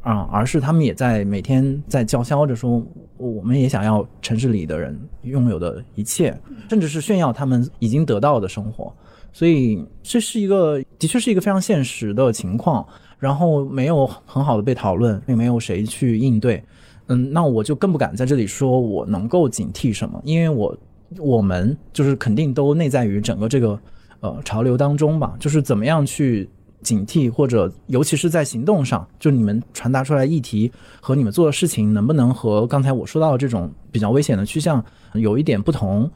[0.00, 2.82] 啊，而是他们也在每天在叫嚣着说，
[3.16, 6.38] 我们也想要城市里的人拥有的一切，
[6.68, 8.92] 甚至是炫耀他们已经得到的生活。
[9.32, 12.86] 所以这是一个，的确是一个非常现实的情况。
[13.18, 16.62] 然后没有很好的被讨论，并没有谁去应对。
[17.06, 20.76] 嗯，那我就更不敢在这里说我能够警惕什么，因为我
[21.18, 23.78] 我们就是肯定都内在于整个这个
[24.20, 26.48] 呃潮流当中吧，就是怎么样去。
[26.84, 34.84] 警惕，或者尤其是在行动上，就你们传达出来议题和你们做的事情，能不能和刚才我说到的这种比较危险的趋向
[35.14, 36.10] 有一点不同？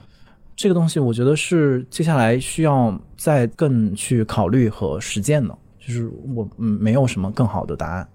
[0.55, 5.57] 这个东西，我觉得是接下来需要再更去考虑和实践的。
[5.79, 8.07] 就是我嗯，没有什么更好的答案。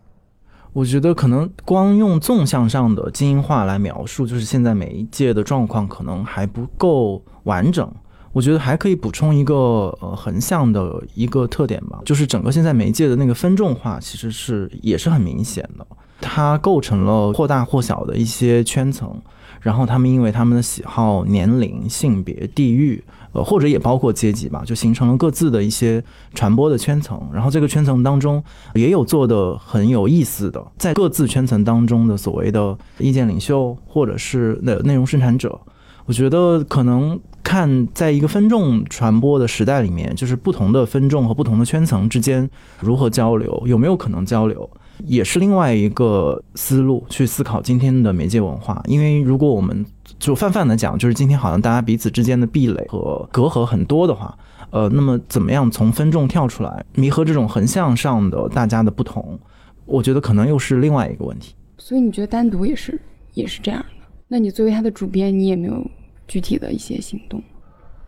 [0.73, 7.89] 我觉得可能光用纵向上的精英化来描述，就是现在每一届的状况可能还不够完整。
[8.31, 9.55] 我觉得还可以补充一个
[10.01, 15.85] 呃横向的一个特点吧，就是整个现在媒介的那个分众化其实是也是很明显的，
[16.19, 19.15] 它构成了或大或小的一些圈层，
[19.61, 23.03] 然后他们因为他们的喜好、年龄、性别、地域，
[23.33, 26.01] 呃或者也包括阶级吧，就形成了各自的一些
[26.33, 28.41] 传播的圈层，然后这个圈层当中
[28.75, 35.59] 也有做的很有意思的，在各自圈层当中的所谓的意见领袖或者是内内容生产者，
[36.05, 37.19] 我觉得可能。
[37.43, 44.67] 看，在一个分众传播的时代里面，就是不同的分众和不同的圈层之间如何交流，有没有可能交流，
[45.05, 48.81] 也是另外一个思路去思考今天的媒介文化。
[48.87, 49.85] 因为如果我们
[50.25, 54.37] 就泛泛的讲，就是今天好像大家彼此之间的壁垒和隔阂很多的话，
[54.69, 59.37] 呃，那么怎么样从分众跳出来，弥合这种横向上的大家的不同，
[59.85, 61.53] 我觉得可能又是另外一个问题。
[61.77, 62.99] 所以你觉得单独也是
[63.33, 64.07] 也是这样的？
[64.29, 65.85] 那你作为他的主编，你也没有？
[66.25, 67.43] 具体的一些行动，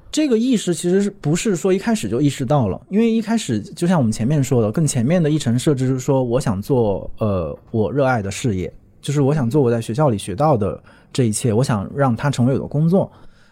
[0.09, 2.82] 这个意识其实是不是说一开始就意识到了？
[2.89, 8.74] 因为一开始就像我们前面说的，更前面的一层设置是说，我想做呃我热爱的事业，
[9.06, 10.82] 就是我想做我在学校里学到的
[11.14, 13.12] 这一切，我想让它成为我的工作，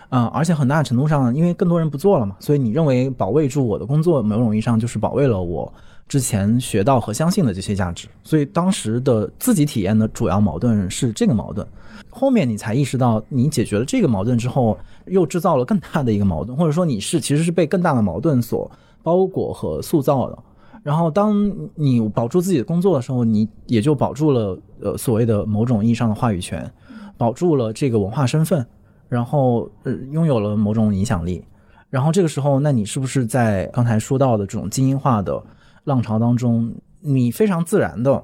[0.10, 5.72] 嗯，而且很大程度上，因为更多人不做了嘛，所以你认为保卫住我的工作，某种意义上就是保卫了我
[6.08, 11.68] 之前学到和相信的这些价值，所以当时的自己体验的主要矛盾是这个矛盾。
[12.10, 14.76] 后面你才意识到，你解决了这个矛盾之后，
[15.06, 18.72] 又制造了更大的一个矛盾，或者说你是其实是被更大的矛盾所
[19.04, 20.40] 包裹和塑造的。
[20.84, 26.70] 然后当你保住自己的工作的时候，你也就保住了呃所谓的某种意义上的话语权，
[27.18, 28.66] 保住了这个文化身份，
[29.08, 31.44] 然后呃拥有了某种影响力。
[31.90, 35.42] 然后这个时候，那你是不是在刚才说到的这种精英化的
[35.86, 38.22] 浪潮当中，你非常自然的，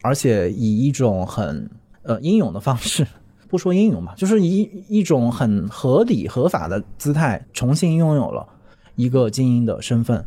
[0.00, 1.68] 而且以一种很
[2.02, 3.06] 呃英勇的方式。
[3.50, 8.48] 不说英勇吧，就是以一种很合理合法的姿态，重新拥有了
[8.94, 10.24] 一个精英的身份。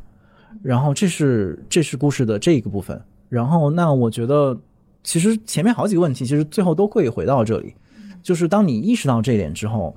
[0.61, 3.01] 然后这是这是故事的这一个部分。
[3.29, 4.57] 然后那我觉得，
[5.03, 7.73] 其实前面好几个问题，其实最后都会回到这里，
[8.21, 9.95] 就是当你意识到这一点之后，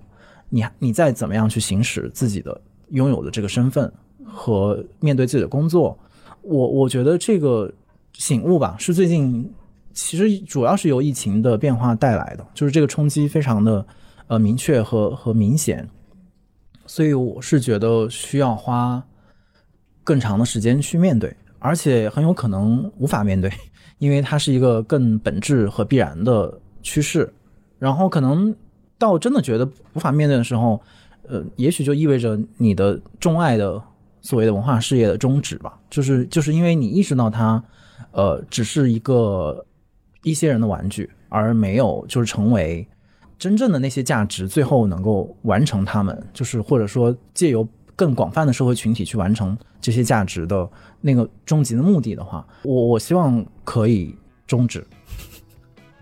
[0.48, 3.92] 你你再怎么样去行使自己的拥有的这个身份
[4.24, 5.98] 和面对自己的工作，
[6.42, 7.72] 我我觉得这个
[8.14, 9.52] 醒悟吧，是最近。
[9.98, 13.86] 其实主要是由疫情的变化带来的，就是这个冲击非常的
[14.26, 15.88] 呃明确和和明显，
[16.84, 19.02] 所以我是觉得需要花
[20.07, 23.50] 更长的时间去面对，而且很有可能无法面对，
[23.98, 27.30] 因为它是一个更本质和必然的趋势。
[27.78, 28.54] 然后可能
[28.96, 30.80] 到真的觉得无法面对的时候，
[31.28, 33.82] 呃，也许就意味着你的钟爱的
[34.22, 37.62] 所谓的文化事业的终止吧，就是就是因为你意识到它，
[38.12, 39.66] 呃，只是一个。
[40.22, 42.84] 一些人的玩具，而没有就是成为
[43.38, 47.64] 真正的那些价值，最后能够完成他们，就是或者说借由
[47.97, 50.68] 更广泛的社会群体去完成这些价值的
[51.01, 54.14] 那个终极的目的的话，我我希望可以
[54.47, 54.86] 终止，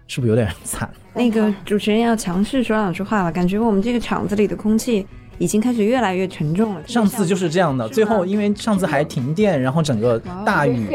[0.08, 0.90] 是不是有点惨？
[1.14, 5.06] 那个主持人要强势说两句话了，感觉我们这个场子里的空气
[5.38, 6.82] 已经开始越来越沉重了。
[6.88, 10.88] 上次就是这样的，最后因为上次还停电，然后整个大雨。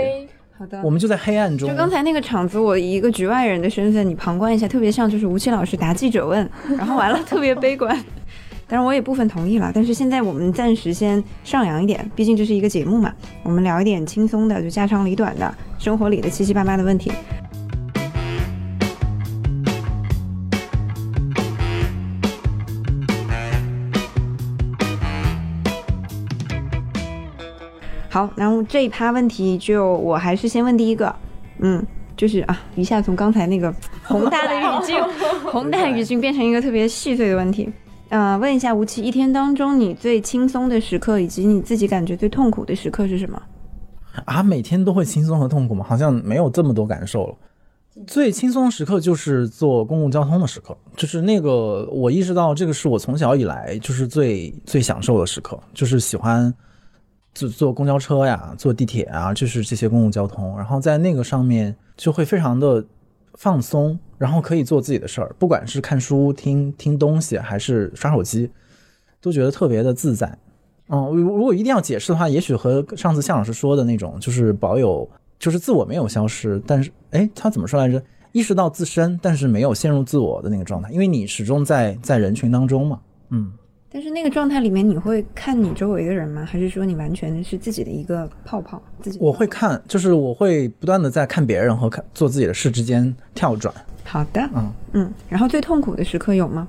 [0.57, 1.69] 好的，我们就在黑暗中。
[1.69, 7.97] 就刚才那个场子，我以一个局外人的身份，你旁观一下，特别像就是吴奇老师答记者问，然后完了特别悲观。
[8.69, 13.11] 当然我也部分同意了，但是现在我们暂时先上扬一点，毕竟这是一个节目嘛，
[13.41, 17.11] 我们聊一点轻松的，就家长里短的生活里的七七八八的问题。
[28.07, 31.15] 好，然后这一趴问题就我还是先问第一个，
[31.57, 31.83] 嗯，
[32.15, 34.95] 就是啊，一下从刚才那个宏大的语境，
[35.51, 37.67] 宏大语境变成一个特别细碎的问题，
[38.09, 43.41] 呃，问一下吴奇，一天当中你最轻松的时刻，以及你自己感觉最痛苦的时刻是什么？
[44.25, 45.85] 啊，每天都会轻松和痛苦吗？
[45.87, 47.35] 好像没有这么多感受了。
[48.07, 56.53] 最轻松的时刻就是坐公共交通的时刻，就是那个我意识到这个是我从小以来就是最最享受的时刻，就是喜欢。
[57.35, 60.57] 坐坐公交车呀，坐地铁啊，就是这些公共交通。
[60.57, 62.83] 然后在那个上面就会非常的
[63.35, 68.51] 放松，然后可以做自己的事儿，不管是看书、听听东西，还是刷手机，
[69.19, 70.37] 都觉得特别的自在。
[70.89, 75.09] 嗯，如果一定要解释的话，也许和上次向老师说的那种，就是保有，
[75.39, 78.03] 就是自我没有消失，但是，哎，他怎么说来着？
[78.31, 82.99] 意识到自身，但是没有陷入自我的那个状态，因为你始终在在人群当中嘛。
[83.29, 83.51] 嗯，
[83.91, 86.45] 但是那个状态里面，你会看你周围的人吗？
[86.45, 88.81] 还是说你完全是自己的一个泡泡？
[89.01, 93.73] 自己我会看，就是我会不断的在看别人和看做自己的事之间跳转。
[94.03, 95.13] 好的，嗯嗯。
[95.27, 96.67] 然后最痛苦的时刻有吗？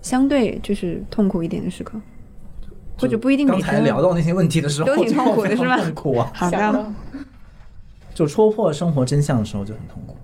[0.00, 2.00] 相对就是痛苦一点的时刻，
[2.98, 6.92] 或者不一定每刚才聊到那些问题的时候，都挺痛苦的是吧痛苦啊， 好的，
[8.14, 10.16] 就戳破生活真相的时候就很痛苦。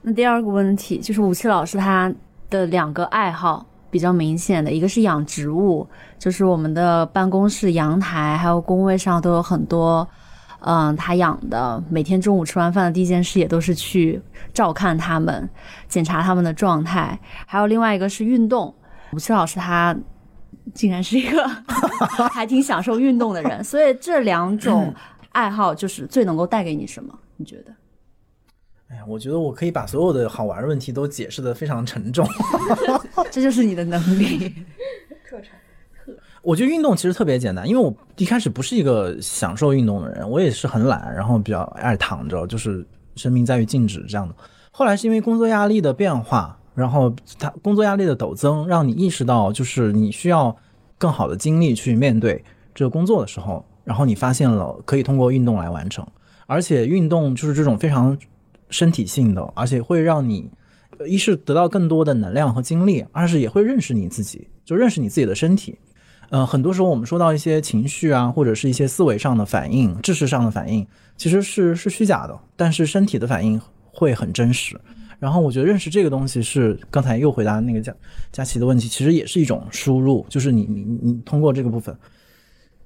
[0.00, 2.10] 那第二个问题就是武器老师他
[2.48, 5.86] 的两个爱好比较明显的，一个是养植物，
[6.18, 10.08] 就是我们的办公室阳台还有工位上都有很多，
[10.60, 14.18] 嗯，他养的，每天中午吃完饭的第一件事也都是去
[14.54, 15.46] 照看它们，
[15.88, 17.20] 检查它们的状态。
[17.46, 18.74] 还有另外一个是运动，
[19.12, 19.94] 武器老师他
[20.72, 21.46] 竟然是一个
[22.32, 24.94] 还挺享受运动的人，所以这两种
[25.32, 27.12] 爱好就是最能够带给你什么？
[27.36, 27.74] 你觉得？
[28.92, 32.28] 哎呀，我觉得我可以把所有的好玩的问题都解释的非常沉重。
[33.32, 34.52] 这就是你的能力。
[36.42, 42.86] 我觉得运动其实特别简单，因为我一开始不是一个享受运动的人，我也是很懒，然后比较爱躺着，就是
[43.16, 44.34] 生命在于静止这样的。
[44.70, 50.54] 后来是因为工作压力的变化，然后他工作压力的陡增，让你意识到就是你需要
[50.98, 56.06] 更好的精力去面对这个工作的时候，然后你发现了可以通过运动来完成，
[56.46, 58.18] 而且运动就是这种非常
[58.72, 60.50] 身体性的，而且会让你
[61.06, 65.78] 一是得到更多的能量和精力，二是也会认识你自己，就认识你自己的身体。
[66.30, 73.60] 呃，很多时候我们说到一些情绪啊，或者是一些思维上的反应、知识上的反应，其实是是虚假的，但是身体的反应
[73.92, 74.80] 会很真实。
[75.18, 77.94] 然后我觉得认识这个东西是刚才又回答那个佳
[78.32, 81.96] 佳琪的问题，其实也是一种输入，就是你你你通过这个部分。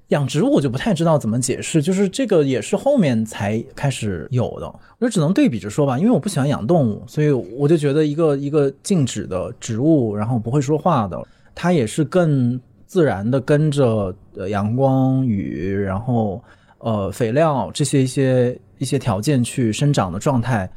[0.09, 4.65] 养植物我就不太知道怎么解释，就是这个也是后面才开始有的，
[4.99, 11.21] 我就只能对比着说吧，因为我不喜欢养动物，所以我就觉得一个一个静止的植物，然后不会说话的，
[11.53, 16.41] 它也是更自然的跟着呃阳光、雨，然后
[16.77, 20.69] 呃肥料这些一些一些条件去生长的状态，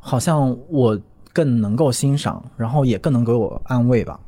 [0.00, 1.00] 好像我
[1.32, 4.18] 更能够欣赏，然后也更能给我安慰吧。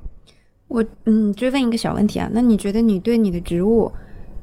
[0.68, 3.90] 我嗯，追问一个小问题啊，那你觉得你对你的植物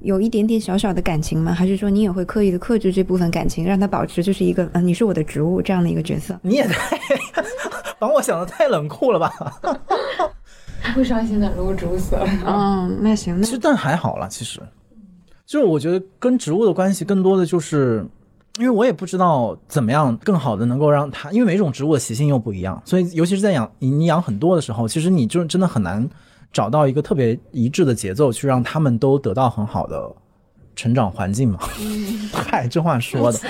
[0.03, 1.53] 有一点点小小的感情吗？
[1.53, 6.37] 还是说你也会刻意的克制这部分感情，让它保持就是一个嗯、呃你是我的植物这样的一个角色？
[6.43, 6.99] 你也太
[7.97, 9.33] 把我想的太冷酷了吧？
[10.93, 12.27] 不会伤心的，如果植物死了。
[12.45, 14.59] 嗯，那行，那其实但还好啦，其实
[15.45, 18.05] 就是我觉得跟植物的关系更多的就是，
[18.59, 26.07] 因为我也不知道怎么样更好的能够让它，因为每种植物的习性又不一样，所以尤其是在养你你养很多的时候，其实你就真的很难
[26.53, 30.09] 找到一个特别一致的节奏，去让他们都得到很好的
[30.75, 31.59] 成长环境嘛。
[32.31, 33.39] 嗨，这话说的。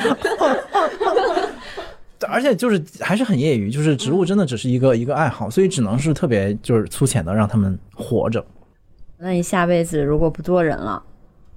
[2.30, 8.44] 而且就是还是很业余，就是植物真的只是一个一个爱好，所以只能是特别就是粗浅的让他们活着。
[9.18, 11.04] 那你下辈子如果不做人了，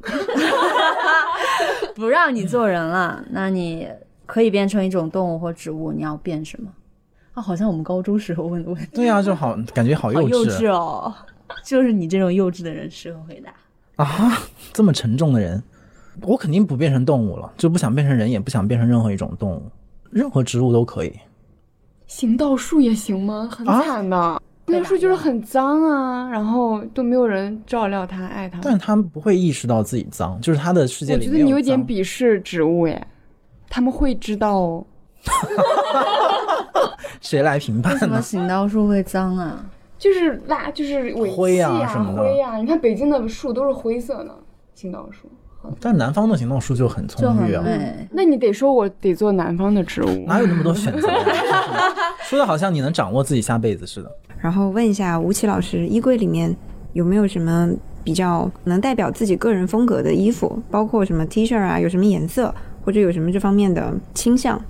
[1.94, 3.88] 不让你做人了，那你
[4.26, 6.68] 可以变成一种动物或植物，你要变什么？
[7.34, 11.14] 啊，好像我们高中时候问的问题，对呀、就好感觉好好幼幼稚哦。
[11.64, 13.52] 就是你这种幼稚的人适合回答。
[14.04, 14.38] 啊！
[14.72, 15.62] 这么沉重的人，
[16.22, 19.62] 我肯定不变成动物了，就不想变成人，也不想变成任何一种动物，
[20.10, 21.12] 任何植物都可以。
[22.06, 23.48] 行道树也行吗？
[23.50, 24.42] 很啊惨的。
[24.68, 28.58] 那树就是很脏啊，然后都没有人照料它、爱它。
[28.62, 33.06] 但他们不会意识到自己脏，就是他的世界里我觉得你有点鄙视植物耶，
[33.68, 34.86] 他们会知道哦。
[37.22, 38.20] 谁来评判为什么？
[38.20, 39.64] 行道树会脏啊？
[39.98, 42.56] 就是拉，就是尾气灰啊啊、什么的灰啊。
[42.56, 44.34] 你看北京的树都是灰色的，
[44.74, 45.28] 行道树。
[45.80, 48.08] 但南方的行动树就很葱郁啊，美。
[48.12, 51.08] 那你得说我得做南方的植物，哪有那么多选择
[52.22, 54.10] 说的好像你能掌握自己下辈子似的。
[54.40, 56.54] 然后问一下吴奇老师，衣柜里面
[56.92, 57.68] 有没有什么
[58.04, 60.62] 比较能代表自己个人风格的衣服？
[60.70, 64.62] 包括什么 T 恤啊，有什么颜色，或者有什么这方面的倾向？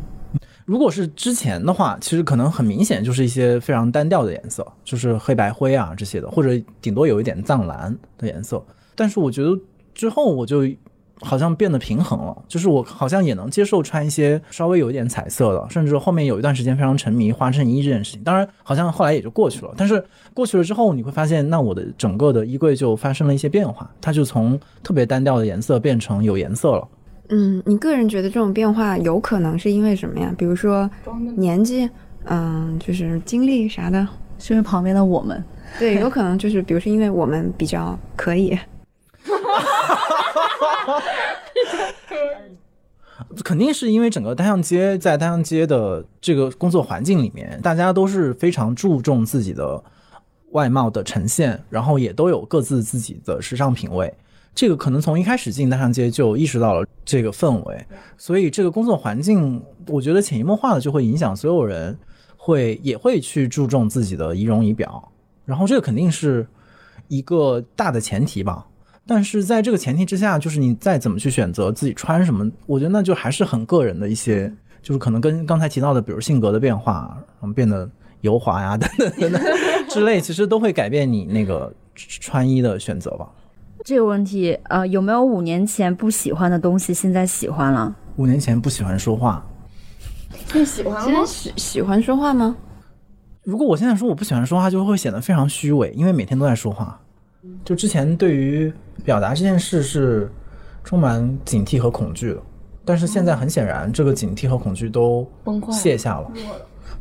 [0.67, 8.63] 如果是之前的话，其实可能很明显就是一些非常单调的颜色，就是黑白灰啊这些的，或者顶多有一点藏蓝的颜色。
[8.97, 9.57] 但是我觉得
[9.95, 10.69] 之后我就
[11.21, 18.23] 好像变得平衡了，就是我好像也能接受穿一些稍微有一点彩色的，甚至后面有一段时间非常沉迷花衬衣这件事情。
[18.25, 19.73] 当然，好像后来也就过去了。
[19.77, 20.05] 但是
[20.35, 26.89] 过去了之后，你会发现，那我的整个的衣柜就发生了一些变化，它就从特别单调的颜色变成有颜色了。
[27.29, 30.35] 嗯，你个人觉得这种变化有可能是因为什么呀？
[30.37, 30.89] 比如说
[31.37, 31.89] 年纪，
[32.25, 34.07] 嗯，就是经历啥的，
[34.39, 35.43] 是因为旁边的我们？
[35.79, 38.57] 对，有可能就是，比如说因为我们比较可以。
[39.23, 41.03] 哈哈哈哈哈！
[43.45, 49.83] 肯定是因为整个单向街在单向街的这个工作环境里面，大家都是非常注重自己的
[50.53, 54.13] 外貌的呈现，然后也都有各自自己的时尚品味。
[54.57, 57.87] 这个可能从一开始进单向街就意识到了这个氛围，
[58.17, 61.97] 所以这个工作环境，我觉得潜移默化的就会影响所有人，
[62.39, 65.13] 会也会去注重自己的仪容仪表，
[65.45, 66.47] 然后这个肯定是
[67.09, 68.67] 一个大的前提吧。
[69.07, 74.51] 但是在这个前提之下，就是你再怎么去选择自己穿什么，我觉得那就还是很个人的一些，
[74.81, 77.87] 就是可能跟刚才提到的，比如性格的变化，然后变得
[78.23, 79.43] 油滑呀等等等等
[79.91, 83.31] 之类，其实都会改变你那个穿衣的选择吧。
[83.87, 87.95] 这个问题，呃，有没有五年前不喜欢的东西，现在喜欢了？
[88.17, 89.47] 五年前不喜欢说话，
[90.49, 92.57] 现在喜欢现在喜喜欢说话吗？
[93.45, 97.01] 如果我现在说我不喜欢说话，就会显得非常虚伪，因为每天都在说话。
[97.65, 98.73] 就之前对于
[99.05, 100.29] 表达这件事是
[100.83, 102.43] 充满警惕和恐惧的，
[102.85, 106.29] 但是现在很显然，这个警惕和恐惧都崩坏了卸下了，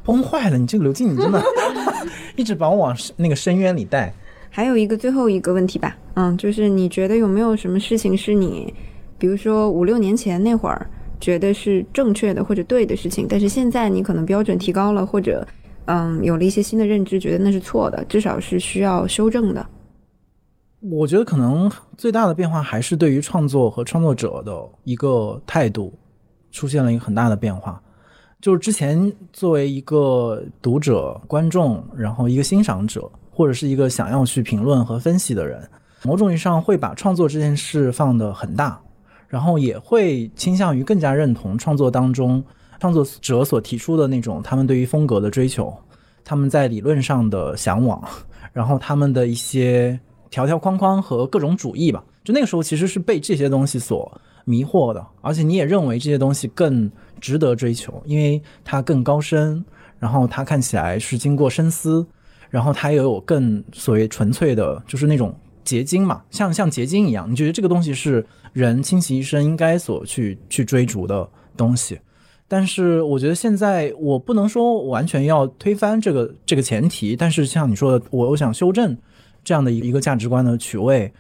[0.04, 0.58] 崩坏了。
[0.60, 1.44] 你这个刘静，你真的
[2.38, 4.14] 一直把我往那个深渊里带。
[4.56, 8.74] 还有一个最后一个问题吧，嗯，就是你觉得有没有什么事情是你，
[9.18, 10.90] 比如说五六年前那会儿
[11.20, 15.46] 觉得是正确的或者对的事情，但是现在你可能标准提高了，或者
[15.88, 19.68] 嗯有了一些新的认知，觉得那是错的，至少是需要修正的。
[20.80, 25.94] 我觉得可能最大的变化还是对于创作和创作者的一个态度
[26.52, 27.82] 出现了一个很大的变化。
[28.40, 35.62] 就是之前作为一个读者、观众，然后一个欣赏者，或者是一个想要去评论和分析的人，
[36.04, 38.80] 某种意义上会把创作这件事放得很大，
[39.28, 42.42] 然后也会倾向于更加认同创作当中
[42.80, 45.76] 创作者所提出的那种他们对于风格的追求，
[46.24, 48.02] 他们在理论上的向往，
[48.54, 52.02] 然后他们的一些条条框框和各种主义吧。
[52.24, 54.10] 就那个时候其实是被这些东西所
[54.46, 59.64] 迷惑的，而且你也认为这些东西更值得追求，因为它更高深，
[60.00, 62.06] 然后它看起来是经过深思，
[62.56, 65.36] 然后它也有更所谓纯粹的，就是那种
[65.66, 72.00] 结晶嘛，像像结晶一样，你觉得这个东西是人倾其一生应该所去去追逐的东西。
[72.48, 78.98] 但是我觉得现在我不能说完全要推翻这个这个前提，但是像你说的，我我想修正
[79.44, 81.12] 这样的一个价值观的取位。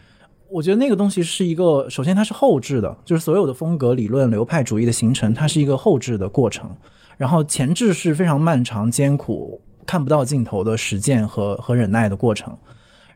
[0.49, 6.69] 我觉得那个东西是一个，首先它是后置的，就是所有的风格、理论、流派主义的形成，它是一个后置的过程。
[7.17, 12.55] 然后前置是非常漫长、艰苦、看不到尽头的实践和和忍耐的过程。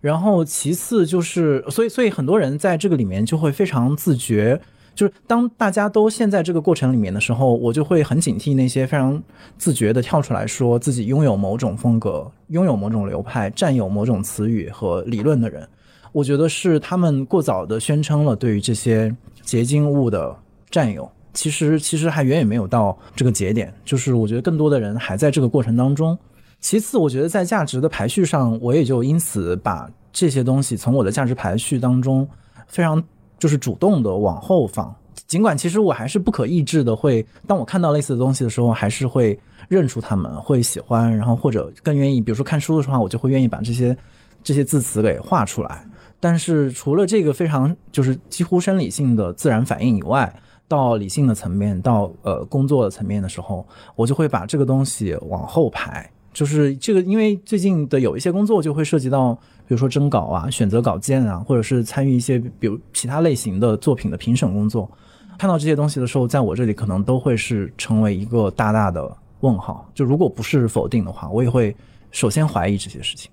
[0.01, 4.61] 然后其次就是，所以所以很多人在这个里面就会非常自觉，
[4.95, 9.22] 就是当大家都陷在这个过程里面的时候，我就会很警惕那些非常
[9.57, 15.67] 自觉的跳出来说自己拥有某种风格、拥有某种流派、占有某种词语和理论的人。
[16.13, 20.34] 我觉得是他们过早的宣称了对于这些结晶物的
[20.72, 23.74] 占有，其实其实还远远没有到这个节点。
[23.84, 26.17] 就是我觉得更多的人还在这个过程当中。
[26.60, 32.28] 其次，我觉得在价值的排序上，我也就因此把这些东西从我的价值排序当中
[32.68, 33.01] 非常
[33.38, 34.93] 就是主动的往后放。
[35.28, 43.95] 尽管其实我还是不可抑制的会，当我看到类似的东西的时候，还是会认出他们，会喜欢，然后或者更愿意，比如说看书的时候，我就会愿意把这些
[44.43, 45.86] 这些字词给画出来。
[46.20, 50.34] 但是除了这个非常就是几乎生理性的自然反应以外，
[50.68, 56.10] 到理性的层面，到呃工作的层面的时候，我就会把这个东西往后排。
[56.39, 59.33] 就是这个，因为最近的有一些工作就会涉及到，
[59.67, 64.89] 比如说征稿啊、选择稿件啊，或者是参与一些比如其他类型的作品的评审工作。
[65.37, 69.85] 看到这些东西的时候，在我这里可能都会是成为一个大大的问号。
[69.93, 71.75] 就如果不是否定的话，我也会
[72.09, 73.29] 首先怀疑这些事情。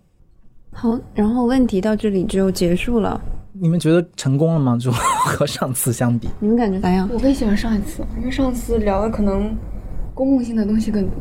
[0.72, 3.20] 好，然后问题到这里就结束了。
[3.52, 4.76] 你们觉得成功了吗？
[4.76, 4.90] 就
[5.24, 7.08] 和上次相比，你们感觉咋样？
[7.12, 9.56] 我更喜欢上一次，因为上次聊的可能
[10.12, 11.14] 公共性的东西更多。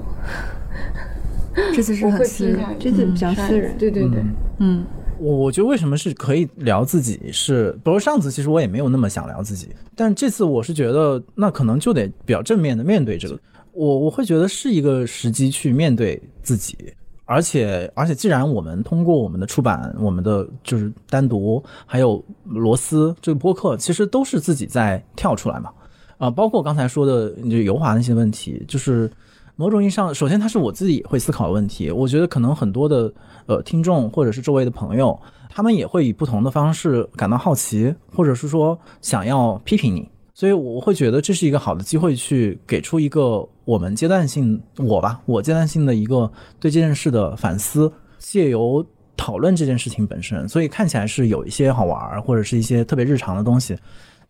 [1.73, 3.77] 这次是很私人这次比较私人。
[3.77, 4.85] 对对对，嗯嗯，
[5.19, 13.39] 我我觉得为什么是可以聊自己是，比如上次其实我也没有那么想聊自己，但这次我是觉得那可能就得比较正面的面对这个，
[13.71, 16.77] 我我会觉得是一个时机去面对自己，
[17.23, 25.71] 而且而且既然我们通过我们的出版，我们的就是单独还有罗斯这个播客，其实都是自己在跳出来嘛，
[26.17, 29.09] 啊、包括刚才说的就油滑那些问题，就是。
[29.57, 31.89] 某种意义上，首先它是我自己会思考的问题。
[31.89, 33.13] 我觉得可能很多的
[33.45, 35.17] 呃听众或者是周围的朋友，
[35.49, 40.09] 他们也会以不同的方式感到好奇，或者是说想要批评你。
[40.33, 46.29] 所以我会觉得这是一个好的机会，去给出一个我们阶段性我吧，我阶段性的一个
[46.59, 47.89] 对这件事的反思，
[48.19, 48.85] 借由
[49.15, 50.47] 讨论这件事情本身。
[50.49, 53.77] 所以看起来是有一些好玩儿，或者是一些特别日常的东西，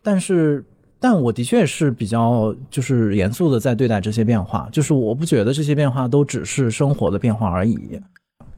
[0.04, 0.64] 但是。
[1.08, 7.78] 但我的确是比较就是严肃的在对待这些变化，就是我不觉得这些变化都只是生活的变化而已。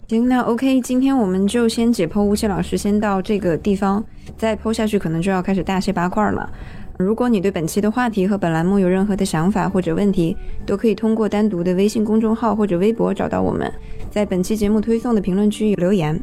[0.07, 4.01] 行，那 OK，今天我们就先解剖吴奇老师，先到这个地方，
[4.37, 6.49] 再剖下去可能就要开始大卸八块了。
[6.97, 10.35] 如果你对本期的话题和本栏目有任何的想法或者问题，
[10.65, 13.71] 都可以通过单独的微信公众号或者微博找到我们，
[14.09, 16.19] 在本期节目推送的评论区留言。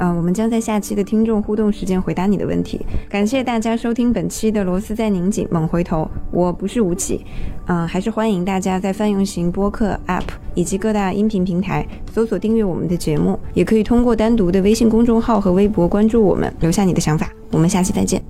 [0.00, 2.80] 嗯、我们将在下期的听众互动时间回答你的问题。
[3.08, 7.24] 感谢大家收听本期的螺丝在拧紧，猛回头，我不是吴起。
[7.66, 10.22] 嗯、还是欢迎大家在泛用型播客 App
[10.54, 17.32] 以及各大音频平台搜索订阅我们的节目，也可以通过单独的微信公众号和微博关注我们，留下你的想法。
[17.50, 18.22] 我们下期再见。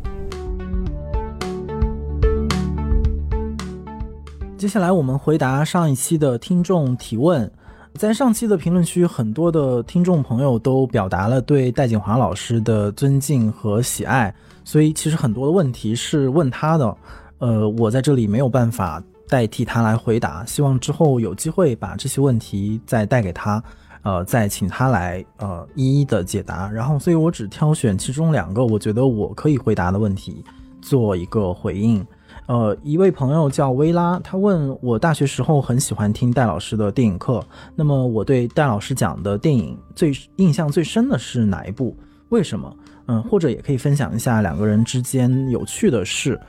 [4.58, 7.48] 接下来我们回答上一期的听众提问。
[7.94, 14.34] 在上期的评论区，很多的听众朋友都表达了对戴锦华老师的尊敬和喜爱，
[14.64, 16.96] 所以其实很多的问题是问他的，
[17.38, 23.62] 呃，我在这里没有办法代替他来回答，希望之后有机会把这些问题再带给他，
[24.02, 26.68] 呃，再请他来呃一一的解答。
[26.68, 30.44] 然后，所以我只挑选其中两个我觉得我可以回答的问题
[30.82, 32.04] 做一个回应。
[32.48, 37.44] 呃，一位朋友叫薇拉，他问我大学时候很喜欢听戴老师的电影课，
[37.74, 41.94] 那么我对戴老师讲的电影最印象最深的是哪一部？
[42.30, 42.74] 为什么？
[43.06, 46.40] 嗯，或者也可以分享一下两个人之间有趣的事。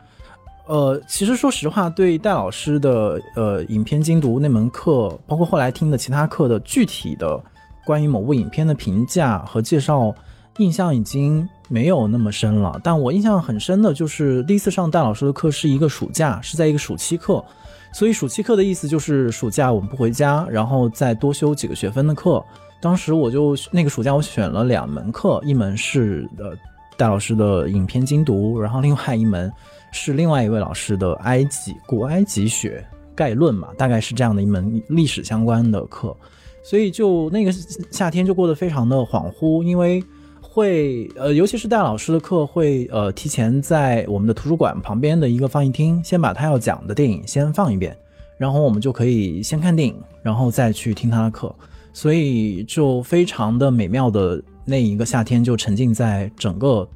[0.67, 7.37] 呃，其实说实话，对戴老师的呃影片精读那门课，包括后来听的其他课的具体的
[7.85, 10.15] 关于某部影片的评价和介绍，
[10.60, 12.80] 印象已经没有那么深了。
[12.84, 17.43] 但我印象很深的就是第一次上戴老师的课是一个暑假，是在一个暑期课。
[17.91, 22.43] 所以暑期课的意思就是暑假我们不回家，然后再多修几个学分的课。
[22.80, 26.53] 当时我就那个暑假我选了两门课，一门是呃
[26.95, 29.51] 戴老师的影片精读，然后另外一门
[29.91, 32.86] 是另外一位老师的埃及古埃及学
[33.16, 36.16] 概论嘛，大概是这样的一门历史相关的课。
[36.64, 37.51] 所以就那个
[37.89, 40.03] 夏天就过得非常的恍惚，因为
[40.51, 47.95] 会呃，尤其是戴老师的课会呃提前在我们的图书馆旁边的一个放映厅，先把他要讲的电影先放一遍，
[48.37, 51.53] 然后我们就可以先看电影，然后再去听他的课。
[51.93, 56.87] 所以就非常的美妙的那一个夏天，就沉浸在整个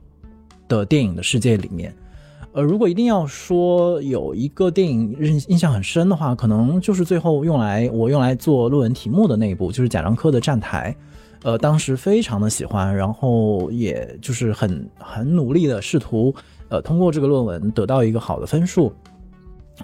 [0.67, 1.93] 的电影的世界里面。
[2.53, 10.95] 呃，如果一定要说有一个电影印印象很深的话，可能就是最后用来我用来做论文题目的那一部，就是贾樟柯的《站台》。
[11.43, 16.33] 呃，当时非常的喜欢，然后也就是很很努力的试图
[16.69, 18.91] 呃通过这个论文得到一个好的分数。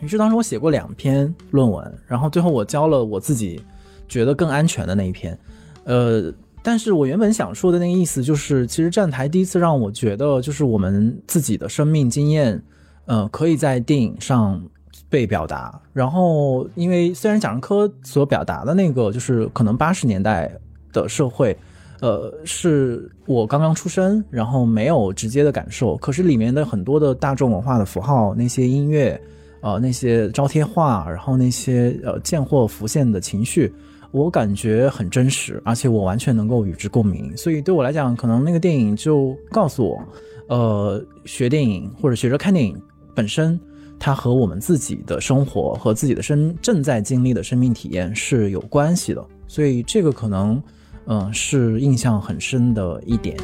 [0.01, 3.61] 于是当时我写过两篇论文，然后最后我交了我自己
[4.07, 5.37] 觉得更安全的那一篇。
[5.83, 6.31] 呃，
[6.61, 12.61] 但是我原本想说的那个意思就是，其实站台第一次让我觉得，就是我们自己的生命经验，
[13.05, 14.61] 呃，可以在电影上
[15.09, 15.81] 被表达。
[15.91, 20.51] 然后，因为虽然贾樟柯所表达的那个，就是可能八十年代
[20.91, 21.55] 的社会，
[22.01, 29.19] 呃，是我刚刚出生，然后没有直接的感受，可是里面的很多的大众文化的符号，那些音乐，
[29.61, 33.73] 呃，那些招贴画，然后那些呃见或浮现的情绪。
[34.11, 40.03] 我感觉很真实，而且我完全能够与之共鸣，所以对我来讲，可能那个电影就告诉我，
[40.47, 42.75] 呃，学电影或者学着看电影
[43.13, 43.59] 本身，
[43.99, 50.59] 它和我们自己的生活和自己的生正在经历的生命体验是有关系的，所以这个可能，
[51.05, 53.35] 嗯、是印象很深的一点。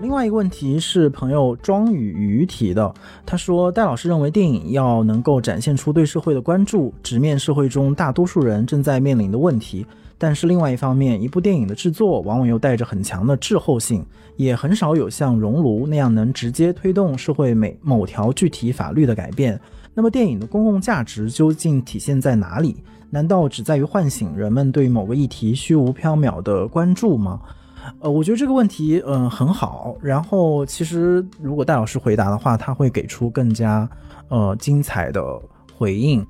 [0.00, 2.92] 另外一个问题是朋友庄宇瑜提的，
[3.26, 9.86] 他说戴老师认为电影要能够展现出对社会的关注，直面社会中大多数人正在面临的问题。
[10.16, 14.04] 但是另外一方面，一部电影的制作往往又带着很强的滞后性，
[14.36, 19.58] 也很少有像《熔炉》那样能直接推动社会每某条具体法律的改变。
[19.94, 22.76] 那么电影的公共价值究竟体现在哪里？
[23.10, 27.40] 难道只在于唤醒人们对某个议题虚无缥缈的关注吗？
[28.00, 29.96] 呃，我觉得这个问题，嗯、很好。
[30.00, 33.88] 然后，其实如果戴老师回答的话，他会给出更加
[34.28, 35.22] 呃精彩的
[35.76, 36.24] 回应。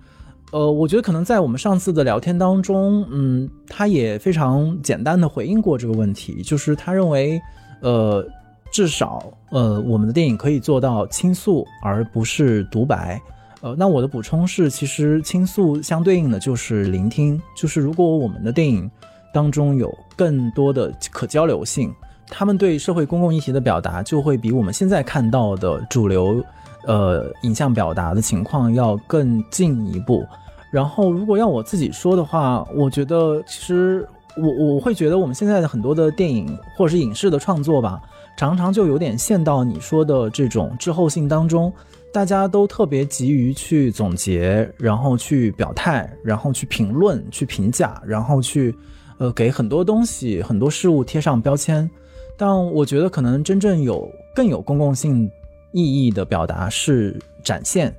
[0.52, 7.40] 呃，我觉得可能在我们上次的聊天当中，嗯，他也非常简单的回应过这个问题，就是他认为，
[7.82, 8.24] 呃，
[8.72, 13.20] 至少呃，我们的电影可以做到倾诉，而不是独白。
[13.60, 18.90] 呃，那我的补充是，其实倾诉相对应的就是聆听，就是如果我们的电影。
[19.32, 21.94] 当中有更多的可交流性，
[22.26, 26.42] 他们对社会公共议题的表达就会比我们现在看到的主流，
[26.84, 30.26] 呃，影像表达的情况要更进一步。
[30.72, 34.04] 然后，如果要我自己说的话，我觉得其实
[34.36, 38.02] 我我会觉得我们现在的很多的电影或者是影视的创作吧，
[38.36, 41.72] 常常就有点陷到你说的这种滞后性当中。
[42.12, 48.74] 大家都特别急于去总结，然后去表态，然后去评论、去评价，然后去，
[49.18, 51.88] 呃，给很多东西、很多事物贴上标签。
[52.36, 55.30] 但我觉得，可能真正有更有公共性
[55.70, 57.94] 意义的表达是展现，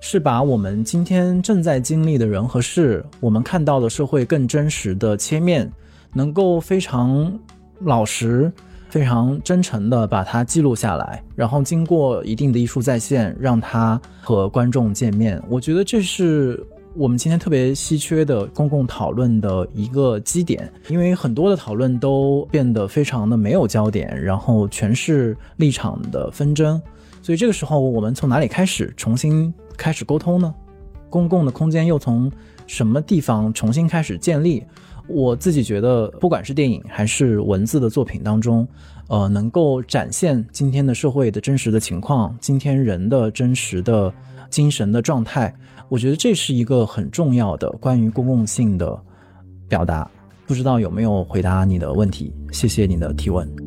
[0.00, 5.68] 是把我们今天正在经历的人和事，我们看到的社会更真实的切面，
[6.12, 7.36] 能够非常
[7.80, 8.52] 老实。
[8.88, 15.42] 非常真诚的把它记录下来，然后经过一定的艺术再现，让它和观众见面。
[15.48, 16.64] 我觉得这是
[16.94, 26.80] 我们今天特别稀缺的公共讨论的一个基点，因为很多的讨论都变得非常的没有焦点，然后全是立场的纷争。
[27.20, 30.54] 所以这个时候，我们从哪里开始重新开始沟通呢？
[31.10, 32.30] 公共的空间又从
[32.66, 34.64] 什么地方重新开始建立？
[35.08, 38.66] 我自己觉得，不管是电影还是文字的作品当中，
[39.08, 44.12] 呃，能够展现今天的社会的真实的情况，今天人的真实的
[44.50, 45.54] 精神的状态，
[45.88, 49.00] 我觉得这是一个很重要的关于公共性的
[49.68, 50.10] 表达。
[50.46, 52.32] 不知道有没有回答你的问题？
[52.52, 53.65] 谢谢你的提问。